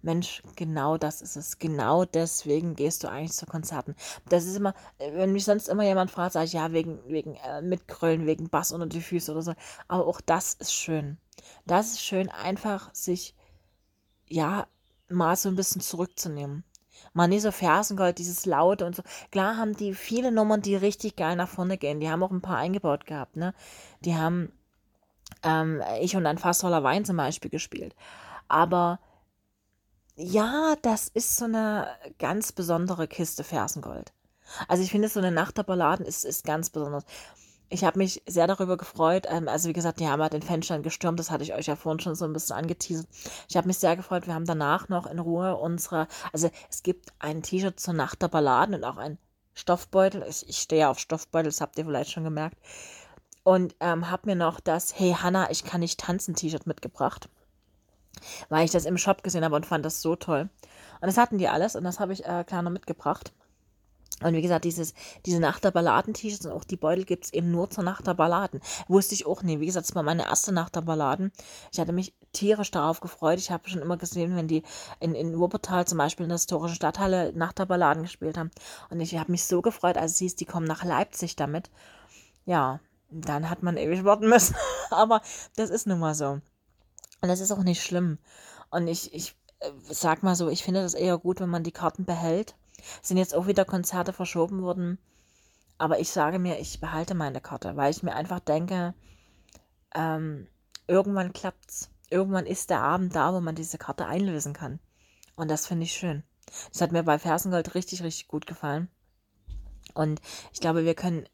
Mensch, 0.03 0.43
genau 0.57 0.97
das 0.97 1.23
ist 1.23 1.37
es. 1.37 1.59
Genau 1.59 2.05
deswegen 2.05 2.75
gehst 2.75 3.05
du 3.05 3.09
eigentlich 3.09 3.33
zu 3.33 3.47
Konzerten. 3.47 3.95
Das 4.29 4.45
ist 4.47 4.57
immer, 4.57 4.75
wenn 4.99 5.33
mich 5.33 5.45
sonst 5.45 5.69
immer 5.69 5.85
jemand 5.85 6.11
fragt, 6.11 6.33
sage 6.33 6.47
ich 6.47 6.53
ja, 6.53 6.73
wegen, 6.73 6.99
wegen 7.07 7.35
äh, 7.37 7.63
Mitgrölen, 7.63 8.27
wegen 8.27 8.49
Bass 8.49 8.73
unter 8.73 8.87
die 8.87 9.03
Füße 9.03 9.33
oder 9.33 9.43
so. 9.43 9.55
Aber 9.89 10.07
auch 10.07 10.21
das 10.21 10.55
ist 10.55 10.73
schön. 10.73 11.19
Das 11.67 11.93
ist 11.93 12.03
schön, 12.03 12.29
einfach 12.31 12.95
sich, 12.95 13.35
ja, 14.27 14.67
mal 15.09 15.37
so 15.37 15.49
ein 15.49 15.57
bisschen 15.57 15.81
zurückzunehmen. 15.81 16.65
Mal 17.13 17.29
nicht 17.29 17.43
so 17.43 17.51
Fersengold, 17.51 18.19
dieses 18.19 18.47
Laute 18.47 18.87
und 18.87 18.95
so. 18.95 19.03
Klar 19.31 19.57
haben 19.57 19.77
die 19.77 19.95
viele 19.95 20.31
Nummern, 20.31 20.63
die 20.63 20.77
richtig 20.77 21.17
geil 21.17 21.37
nach 21.37 21.49
vorne 21.49 21.79
gehen. 21.79 22.01
Die 22.01 22.11
haben 22.11 22.23
auch 22.23 22.31
ein 22.31 22.43
paar 22.43 22.59
eingebaut 22.59 23.07
gehabt, 23.07 23.37
ne? 23.37 23.55
Die 24.05 24.17
haben 24.17 24.53
ähm, 25.43 25.83
Ich 26.01 26.17
und 26.17 26.27
ein 26.27 26.39
Fass 26.39 26.61
voller 26.61 26.83
Wein 26.83 27.05
zum 27.05 27.17
Beispiel 27.17 27.51
gespielt. 27.51 27.95
Aber 28.49 29.01
ja, 30.17 30.75
das 30.83 31.09
ist 31.09 31.37
so 31.37 31.47
eine 31.47 31.89
ganz 32.19 32.53
besondere 32.53 33.09
Kiste 33.09 33.45
Fersengold. 33.45 34.13
Also 34.69 34.83
ich 34.83 34.91
finde, 34.91 35.09
so 35.09 35.21
eine 35.21 35.31
Nacht 35.31 35.59
der 35.59 35.63
Balladen 35.63 36.05
ist, 36.05 36.25
ist 36.25 36.45
ganz 36.45 36.71
besonders. 36.71 37.05
Ich 37.69 37.85
habe 37.85 37.99
mich 37.99 38.23
sehr 38.27 38.49
darüber 38.49 38.77
gefreut. 38.77 39.27
Ähm, 39.29 39.49
also 39.49 39.69
wie 39.69 39.73
gesagt, 39.73 40.01
die 40.01 40.09
haben 40.09 40.21
halt 40.21 40.33
den 40.33 40.43
Fanstein 40.43 40.83
gestürmt. 40.83 41.21
Das 41.21 41.31
hatte 41.31 41.45
ich 41.45 41.55
euch 41.55 41.67
ja 41.67 41.77
vorhin 41.77 42.01
schon 42.01 42.17
so 42.17 42.25
ein 42.25 42.33
bisschen 42.33 42.57
angeteasert. 42.57 43.07
Ich 43.49 43.57
habe 43.57 43.69
mich 43.69 43.79
sehr 43.79 43.97
gefreut. 43.97 44.27
Wir 44.27 44.35
haben 44.35 44.47
danach 44.47 44.89
noch 44.89 45.07
in 45.07 45.21
Ruhe 45.21 45.57
unsere... 45.57 46.09
Also 46.33 46.51
es 46.69 46.83
gibt 46.83 47.13
ein 47.21 47.43
T-Shirt 47.43 47.79
zur 47.79 47.95
Nacht 47.95 48.23
der 48.23 48.29
Balladen 48.29 48.75
und 48.75 48.85
auch 48.85 48.97
ein 48.97 49.19
Stoffbeutel. 49.55 50.25
Ich, 50.29 50.49
ich 50.49 50.59
stehe 50.59 50.89
auf 50.89 50.99
Stoffbeutel, 50.99 51.51
das 51.51 51.61
habt 51.61 51.79
ihr 51.79 51.85
vielleicht 51.85 52.11
schon 52.11 52.25
gemerkt. 52.25 52.59
Und 53.45 53.77
ähm, 53.81 54.11
habe 54.11 54.29
mir 54.29 54.37
noch 54.37 54.59
das 54.59 54.99
Hey 54.99 55.17
Hanna, 55.19 55.51
ich 55.51 55.65
kann 55.65 55.81
nicht 55.81 56.01
tanzen 56.01 56.35
T-Shirt 56.35 56.67
mitgebracht 56.67 57.29
weil 58.49 58.65
ich 58.65 58.71
das 58.71 58.85
im 58.85 58.99
Shop 58.99 59.23
gesehen 59.23 59.45
habe 59.45 59.57
und 59.57 59.67
fand 59.67 59.85
das 59.85 60.03
so 60.03 60.17
toll. 60.17 60.49
Und 61.01 61.07
das 61.07 61.17
hatten 61.17 61.39
die 61.39 61.49
alles 61.49 61.77
und 61.77 61.85
das 61.85 62.01
habe 62.01 62.13
ich 62.13 62.25
äh, 62.25 62.45
klar 62.45 62.63
noch 62.63 62.71
mitgebracht. 62.71 63.33
Und 64.23 64.35
wie 64.35 64.43
gesagt, 64.43 64.67
dieses, 64.67 64.93
diese 65.25 65.41
Nacht 65.41 65.65
der 65.65 65.71
Balladen-T-Shirts 65.71 66.45
und 66.45 66.53
auch 66.53 66.65
die 66.65 66.77
Beutel 66.77 67.05
gibt 67.05 67.25
es 67.25 67.33
eben 67.33 67.51
nur 67.51 67.71
zur 67.71 67.85
Nacht 67.85 68.07
der 68.07 68.15
Balladen. 68.15 68.61
Wusste 68.87 69.15
ich 69.15 69.25
auch 69.25 69.43
nie. 69.43 69.61
Wie 69.61 69.67
gesagt, 69.67 69.89
das 69.89 69.95
war 69.95 70.03
meine 70.03 70.25
erste 70.25 70.53
Nacht 70.53 70.77
der 70.77 70.83
Balladen. 70.83 71.33
Ich 71.73 71.81
hatte 71.81 71.93
mich 71.93 72.15
tierisch 72.33 72.71
darauf 72.71 73.01
gefreut. 73.01 73.39
Ich 73.39 73.51
habe 73.51 73.69
schon 73.69 73.81
immer 73.81 73.97
gesehen, 73.97 74.37
wenn 74.37 74.47
die 74.47 74.63
in, 75.01 75.15
in 75.15 75.39
Wuppertal 75.39 75.87
zum 75.87 75.97
Beispiel 75.97 76.25
in 76.25 76.29
der 76.29 76.37
historischen 76.37 76.77
Stadthalle 76.77 77.33
Nacht 77.33 77.59
der 77.59 77.67
Balladen 77.67 78.03
gespielt 78.03 78.37
haben. 78.37 78.51
Und 78.91 79.01
ich 79.01 79.17
habe 79.17 79.33
mich 79.33 79.45
so 79.45 79.63
gefreut, 79.63 79.97
als 79.97 80.13
es 80.13 80.19
hieß, 80.19 80.37
die 80.37 80.45
kommen 80.45 80.67
nach 80.67 80.85
Leipzig 80.85 81.37
damit. 81.37 81.71
Ja, 82.45 82.81
dann 83.11 83.49
hat 83.49 83.63
man 83.63 83.79
ewig 83.79 84.05
warten 84.05 84.29
müssen. 84.29 84.55
Aber 84.91 85.23
das 85.57 85.71
ist 85.71 85.87
nun 85.87 85.99
mal 85.99 86.15
so. 86.15 86.41
Und 87.21 87.29
das 87.29 87.41
ist 87.41 87.53
auch 87.53 87.63
nicht 87.63 87.83
schlimm. 87.83 88.19
Und 88.71 88.89
ich, 88.89 89.13
ich 89.13 89.37
äh, 89.61 89.71
sag 89.91 90.23
mal 90.23 90.35
so, 90.35 90.49
ich 90.49 90.63
finde 90.65 90.83
das 90.83 90.95
eher 90.95 91.19
gut, 91.19 91.41
wenn 91.41 91.49
man 91.49 91.65
die 91.65 91.73
Karten 91.73 92.05
behält. 92.05 92.57
Es 93.03 93.09
sind 93.09 93.19
jetzt 93.19 93.35
auch 93.35 93.47
wieder 93.47 93.65
Konzerte 93.65 94.13
verschoben 94.13 94.63
worden. 94.63 94.99
Aber 95.79 95.99
ich 95.99 96.11
sage 96.11 96.39
mir, 96.39 96.59
ich 96.59 96.81
behalte 96.81 97.15
meine 97.15 97.41
Karte, 97.41 97.77
weil 97.77 97.91
ich 97.91 98.03
mir 98.03 98.15
einfach 98.15 98.41
denke, 98.41 98.95
ähm, 99.95 100.47
irgendwann 100.87 101.33
klappt's. 101.33 101.91
Irgendwann 102.11 102.47
ist 102.47 102.71
der 102.71 102.83
Abend 102.83 103.15
da, 103.15 103.33
wo 103.33 103.41
man 103.41 103.55
diese 103.55 103.79
Karte 103.79 104.07
einlösen 104.07 104.53
kann. 104.53 104.81
Und 105.37 105.51
das 105.51 105.67
finde 105.67 105.85
ich 105.85 105.93
schön. 105.93 106.23
Das 106.73 106.81
hat 106.81 106.93
mir 106.93 107.03
bei 107.03 107.19
Fersengold 107.19 107.75
richtig, 107.75 108.03
richtig 108.03 108.29
gut 108.29 108.47
gefallen. 108.47 108.89
Und 109.95 110.21
ich 110.53 110.61
glaube, 110.61 110.85
wir 110.85 110.95
können 110.95 111.27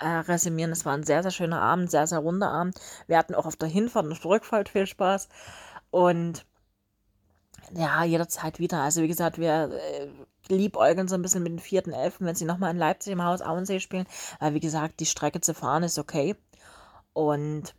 äh, 0.00 0.08
resümieren. 0.08 0.72
Es 0.72 0.84
war 0.84 0.94
ein 0.94 1.04
sehr, 1.04 1.22
sehr 1.22 1.30
schöner 1.30 1.62
Abend, 1.62 1.90
sehr, 1.90 2.06
sehr 2.06 2.18
runder 2.18 2.50
Abend. 2.50 2.80
Wir 3.06 3.18
hatten 3.18 3.34
auch 3.34 3.46
auf 3.46 3.56
der 3.56 3.68
Hinfahrt 3.68 4.06
und 4.06 4.24
Rückfahrt 4.24 4.68
viel 4.68 4.86
Spaß. 4.86 5.28
Und 5.90 6.44
ja, 7.74 8.04
jederzeit 8.04 8.58
wieder. 8.58 8.82
Also 8.82 9.02
wie 9.02 9.08
gesagt, 9.08 9.38
wir 9.38 9.70
äh, 9.72 10.08
liebäugeln 10.48 11.08
so 11.08 11.14
ein 11.14 11.22
bisschen 11.22 11.42
mit 11.42 11.52
den 11.52 11.58
vierten 11.58 11.92
Elfen, 11.92 12.26
wenn 12.26 12.34
sie 12.34 12.44
nochmal 12.44 12.72
in 12.72 12.78
Leipzig 12.78 13.12
im 13.12 13.24
Haus 13.24 13.42
Auensee 13.42 13.80
spielen. 13.80 14.06
Weil 14.40 14.54
wie 14.54 14.60
gesagt, 14.60 15.00
die 15.00 15.06
Strecke 15.06 15.40
zu 15.40 15.54
fahren 15.54 15.82
ist 15.82 15.98
okay. 15.98 16.36
Und 17.12 17.74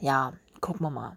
ja, 0.00 0.34
gucken 0.60 0.82
wir 0.82 0.90
mal. 0.90 1.16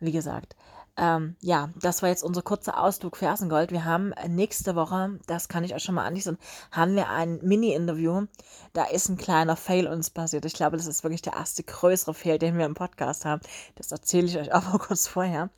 Wie 0.00 0.12
gesagt, 0.12 0.56
ähm, 0.96 1.36
ja, 1.40 1.70
das 1.80 2.02
war 2.02 2.10
jetzt 2.10 2.22
unser 2.22 2.42
kurzer 2.42 2.78
Ausflug 2.78 3.16
Fersengold. 3.16 3.72
Wir 3.72 3.84
haben 3.84 4.12
nächste 4.28 4.74
Woche, 4.76 5.18
das 5.26 5.48
kann 5.48 5.64
ich 5.64 5.74
euch 5.74 5.82
schon 5.82 5.94
mal 5.94 6.04
anteasern, 6.04 6.38
haben 6.70 6.94
wir 6.96 7.08
ein 7.08 7.38
Mini-Interview. 7.42 8.26
Da 8.74 8.84
ist 8.84 9.08
ein 9.08 9.16
kleiner 9.16 9.56
Fail 9.56 9.86
uns 9.86 10.10
passiert. 10.10 10.44
Ich 10.44 10.52
glaube, 10.52 10.76
das 10.76 10.86
ist 10.86 11.02
wirklich 11.02 11.22
der 11.22 11.34
erste 11.34 11.62
größere 11.62 12.12
Fail, 12.12 12.38
den 12.38 12.58
wir 12.58 12.66
im 12.66 12.74
Podcast 12.74 13.24
haben. 13.24 13.40
Das 13.76 13.90
erzähle 13.90 14.26
ich 14.26 14.36
euch 14.38 14.52
aber 14.52 14.78
kurz 14.86 15.08
vorher. 15.08 15.48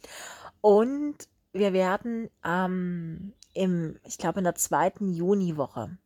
Und 0.60 1.16
wir 1.52 1.72
werden 1.72 2.30
ähm, 2.44 3.34
im, 3.54 3.98
ich 4.04 4.18
glaube, 4.18 4.38
in 4.38 4.44
der 4.44 4.54
zweiten 4.54 5.08
Juniwoche, 5.08 5.98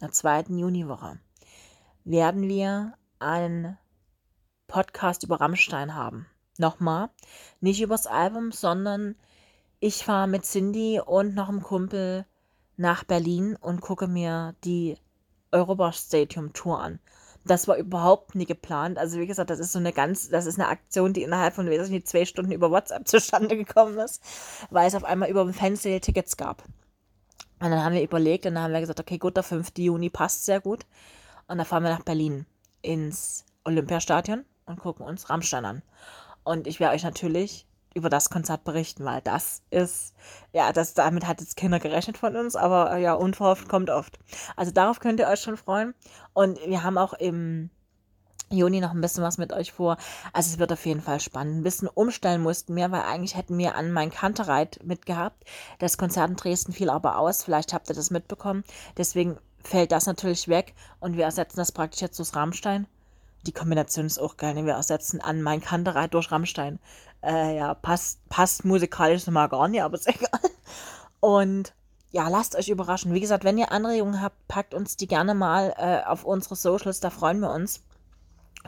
der 0.00 0.12
zweiten 0.12 0.58
Juniwoche, 0.58 1.18
werden 2.04 2.42
wir 2.48 2.94
einen 3.18 3.78
Podcast 4.68 5.24
über 5.24 5.40
Rammstein 5.40 5.94
haben. 5.94 6.26
Nochmal, 6.58 7.10
nicht 7.60 7.80
übers 7.80 8.06
Album, 8.06 8.52
sondern 8.52 9.16
ich 9.80 10.04
fahre 10.04 10.28
mit 10.28 10.44
Cindy 10.44 11.00
und 11.04 11.34
noch 11.34 11.48
einem 11.48 11.62
Kumpel 11.62 12.26
nach 12.76 13.04
Berlin 13.04 13.56
und 13.60 13.80
gucke 13.80 14.06
mir 14.06 14.54
die 14.64 14.96
Eurobach 15.52 15.94
Stadium 15.94 16.52
Tour 16.52 16.80
an. 16.80 17.00
Das 17.44 17.68
war 17.68 17.76
überhaupt 17.76 18.34
nie 18.34 18.46
geplant. 18.46 18.98
Also 18.98 19.18
wie 19.18 19.26
gesagt, 19.26 19.50
das 19.50 19.58
ist 19.58 19.72
so 19.72 19.78
eine 19.78 19.92
ganz, 19.92 20.30
das 20.30 20.46
ist 20.46 20.58
eine 20.58 20.68
Aktion, 20.68 21.12
die 21.12 21.22
innerhalb 21.22 21.54
von 21.54 21.68
weiß 21.68 21.90
nicht, 21.90 22.08
zwei 22.08 22.24
Stunden 22.24 22.52
über 22.52 22.70
WhatsApp 22.70 23.06
zustande 23.08 23.56
gekommen 23.56 23.98
ist, 23.98 24.22
weil 24.70 24.88
es 24.88 24.94
auf 24.94 25.04
einmal 25.04 25.28
über 25.28 25.50
Fansale 25.52 26.00
Tickets 26.00 26.36
gab. 26.36 26.62
Und 27.60 27.70
dann 27.70 27.84
haben 27.84 27.94
wir 27.94 28.02
überlegt 28.02 28.46
und 28.46 28.54
dann 28.54 28.64
haben 28.64 28.72
wir 28.72 28.80
gesagt, 28.80 29.00
okay, 29.00 29.18
gut, 29.18 29.36
der 29.36 29.42
5. 29.42 29.72
Juni 29.78 30.10
passt 30.10 30.44
sehr 30.44 30.60
gut. 30.60 30.86
Und 31.46 31.58
dann 31.58 31.66
fahren 31.66 31.82
wir 31.82 31.90
nach 31.90 32.04
Berlin 32.04 32.46
ins 32.82 33.44
Olympiastadion 33.64 34.44
und 34.66 34.80
gucken 34.80 35.06
uns 35.06 35.28
Rammstein 35.30 35.64
an. 35.64 35.82
Und 36.44 36.66
ich 36.66 36.80
werde 36.80 36.94
euch 36.94 37.04
natürlich 37.04 37.66
über 37.94 38.10
das 38.10 38.28
Konzert 38.28 38.64
berichten, 38.64 39.04
weil 39.04 39.20
das 39.20 39.62
ist, 39.70 40.14
ja, 40.52 40.72
das, 40.72 40.94
damit 40.94 41.26
hat 41.26 41.40
jetzt 41.40 41.56
keiner 41.56 41.78
gerechnet 41.78 42.18
von 42.18 42.36
uns, 42.36 42.56
aber 42.56 42.96
ja, 42.98 43.14
unverhofft 43.14 43.68
kommt 43.68 43.88
oft. 43.88 44.18
Also 44.56 44.72
darauf 44.72 44.98
könnt 45.00 45.20
ihr 45.20 45.28
euch 45.28 45.40
schon 45.40 45.56
freuen. 45.56 45.94
Und 46.32 46.58
wir 46.66 46.82
haben 46.82 46.98
auch 46.98 47.12
im 47.14 47.70
Juni 48.50 48.80
noch 48.80 48.90
ein 48.90 49.00
bisschen 49.00 49.22
was 49.22 49.38
mit 49.38 49.52
euch 49.52 49.72
vor. 49.72 49.96
Also 50.32 50.52
es 50.52 50.58
wird 50.58 50.72
auf 50.72 50.84
jeden 50.86 51.00
Fall 51.00 51.20
spannend. 51.20 51.58
Ein 51.58 51.62
bisschen 51.62 51.88
umstellen 51.88 52.42
mussten 52.42 52.74
wir, 52.76 52.90
weil 52.90 53.02
eigentlich 53.02 53.36
hätten 53.36 53.56
wir 53.58 53.74
an 53.74 53.92
mein 53.92 54.10
Kantereit 54.10 54.80
mitgehabt. 54.84 55.44
Das 55.78 55.96
Konzert 55.96 56.30
in 56.30 56.36
Dresden 56.36 56.72
fiel 56.72 56.90
aber 56.90 57.18
aus. 57.18 57.44
Vielleicht 57.44 57.72
habt 57.72 57.88
ihr 57.88 57.94
das 57.94 58.10
mitbekommen. 58.10 58.64
Deswegen 58.96 59.38
fällt 59.62 59.92
das 59.92 60.06
natürlich 60.06 60.48
weg 60.48 60.74
und 61.00 61.16
wir 61.16 61.24
ersetzen 61.24 61.56
das 61.56 61.72
praktisch 61.72 62.02
jetzt 62.02 62.18
durch 62.18 62.34
Rammstein. 62.34 62.86
Die 63.46 63.52
Kombination 63.52 64.06
ist 64.06 64.18
auch 64.18 64.36
geil. 64.36 64.54
Ne? 64.54 64.66
Wir 64.66 64.74
ersetzen 64.74 65.20
an 65.20 65.42
mein 65.42 65.60
Kantereit 65.60 66.14
durch 66.14 66.30
Rammstein. 66.30 66.78
Äh, 67.22 67.56
ja, 67.56 67.74
passt, 67.74 68.26
passt 68.28 68.64
musikalisch 68.64 69.26
mal 69.26 69.48
gar 69.48 69.68
nicht, 69.68 69.82
aber 69.82 69.96
ist 69.96 70.08
egal. 70.08 70.50
Und 71.20 71.74
ja, 72.10 72.28
lasst 72.28 72.54
euch 72.56 72.68
überraschen. 72.68 73.12
Wie 73.12 73.20
gesagt, 73.20 73.44
wenn 73.44 73.58
ihr 73.58 73.72
Anregungen 73.72 74.22
habt, 74.22 74.46
packt 74.46 74.72
uns 74.72 74.96
die 74.96 75.06
gerne 75.06 75.34
mal 75.34 75.74
äh, 75.76 76.06
auf 76.06 76.24
unsere 76.24 76.54
Socials, 76.54 77.00
da 77.00 77.10
freuen 77.10 77.40
wir 77.40 77.52
uns. 77.52 77.82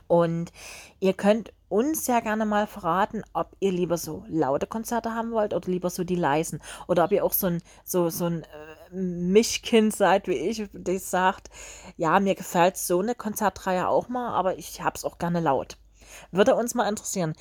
Und 0.08 0.52
ihr 1.00 1.14
könnt 1.14 1.52
uns 1.68 2.06
ja 2.06 2.20
gerne 2.20 2.44
mal 2.44 2.66
verraten, 2.66 3.22
ob 3.32 3.56
ihr 3.60 3.72
lieber 3.72 3.98
so 3.98 4.24
laute 4.28 4.66
Konzerte 4.66 5.14
haben 5.14 5.32
wollt 5.32 5.54
oder 5.54 5.70
lieber 5.70 5.90
so 5.90 6.04
die 6.04 6.16
leisen. 6.16 6.60
Oder 6.86 7.04
ob 7.04 7.12
ihr 7.12 7.24
auch 7.24 7.32
so 7.32 7.48
ein, 7.48 7.62
so, 7.84 8.10
so 8.10 8.26
ein 8.26 8.42
äh, 8.42 8.46
Mischkind 8.90 9.94
seid, 9.94 10.28
wie 10.28 10.34
ich, 10.34 10.68
das 10.72 11.10
sagt, 11.10 11.50
ja, 11.96 12.20
mir 12.20 12.34
gefällt 12.34 12.76
so 12.76 13.00
eine 13.00 13.14
Konzertreihe 13.14 13.88
auch 13.88 14.08
mal, 14.08 14.30
aber 14.30 14.58
ich 14.58 14.82
hab's 14.82 15.04
auch 15.04 15.18
gerne 15.18 15.40
laut. 15.40 15.76
Würde 16.30 16.54
uns 16.54 16.74
mal 16.74 16.88
interessieren. 16.88 17.34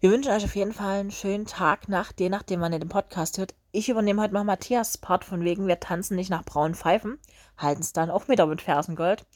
Wir 0.00 0.10
wünschen 0.10 0.30
euch 0.30 0.44
auf 0.44 0.54
jeden 0.54 0.72
Fall 0.72 1.00
einen 1.00 1.10
schönen 1.10 1.46
Tag, 1.46 1.88
Nacht, 1.88 2.20
je 2.20 2.28
nachdem, 2.28 2.60
wann 2.60 2.72
ihr 2.72 2.78
den 2.78 2.88
Podcast 2.88 3.38
hört. 3.38 3.54
Ich 3.72 3.88
übernehme 3.88 4.22
heute 4.22 4.32
mal 4.32 4.44
Matthias 4.44 4.96
Part 4.96 5.24
von 5.24 5.42
wegen, 5.42 5.66
wir 5.66 5.80
tanzen 5.80 6.14
nicht 6.14 6.30
nach 6.30 6.44
braunen 6.44 6.76
Pfeifen. 6.76 7.18
Halten 7.56 7.82
es 7.82 7.92
dann 7.92 8.10
auch 8.10 8.28
wieder 8.28 8.46
mit 8.46 8.62
Fersengold. 8.62 9.26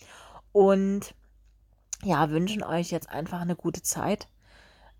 Und 0.52 1.14
ja, 2.04 2.30
wünschen 2.30 2.62
euch 2.62 2.90
jetzt 2.90 3.10
einfach 3.10 3.40
eine 3.40 3.56
gute 3.56 3.82
Zeit. 3.82 4.28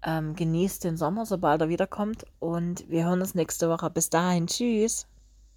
Ähm, 0.04 0.34
genießt 0.34 0.82
den 0.82 0.96
Sommer, 0.96 1.26
sobald 1.26 1.60
er 1.60 1.68
wiederkommt. 1.68 2.24
Und 2.40 2.88
wir 2.90 3.04
hören 3.04 3.20
uns 3.20 3.34
nächste 3.36 3.68
Woche. 3.68 3.88
Bis 3.88 4.10
dahin. 4.10 4.48
Tschüss. 4.48 5.06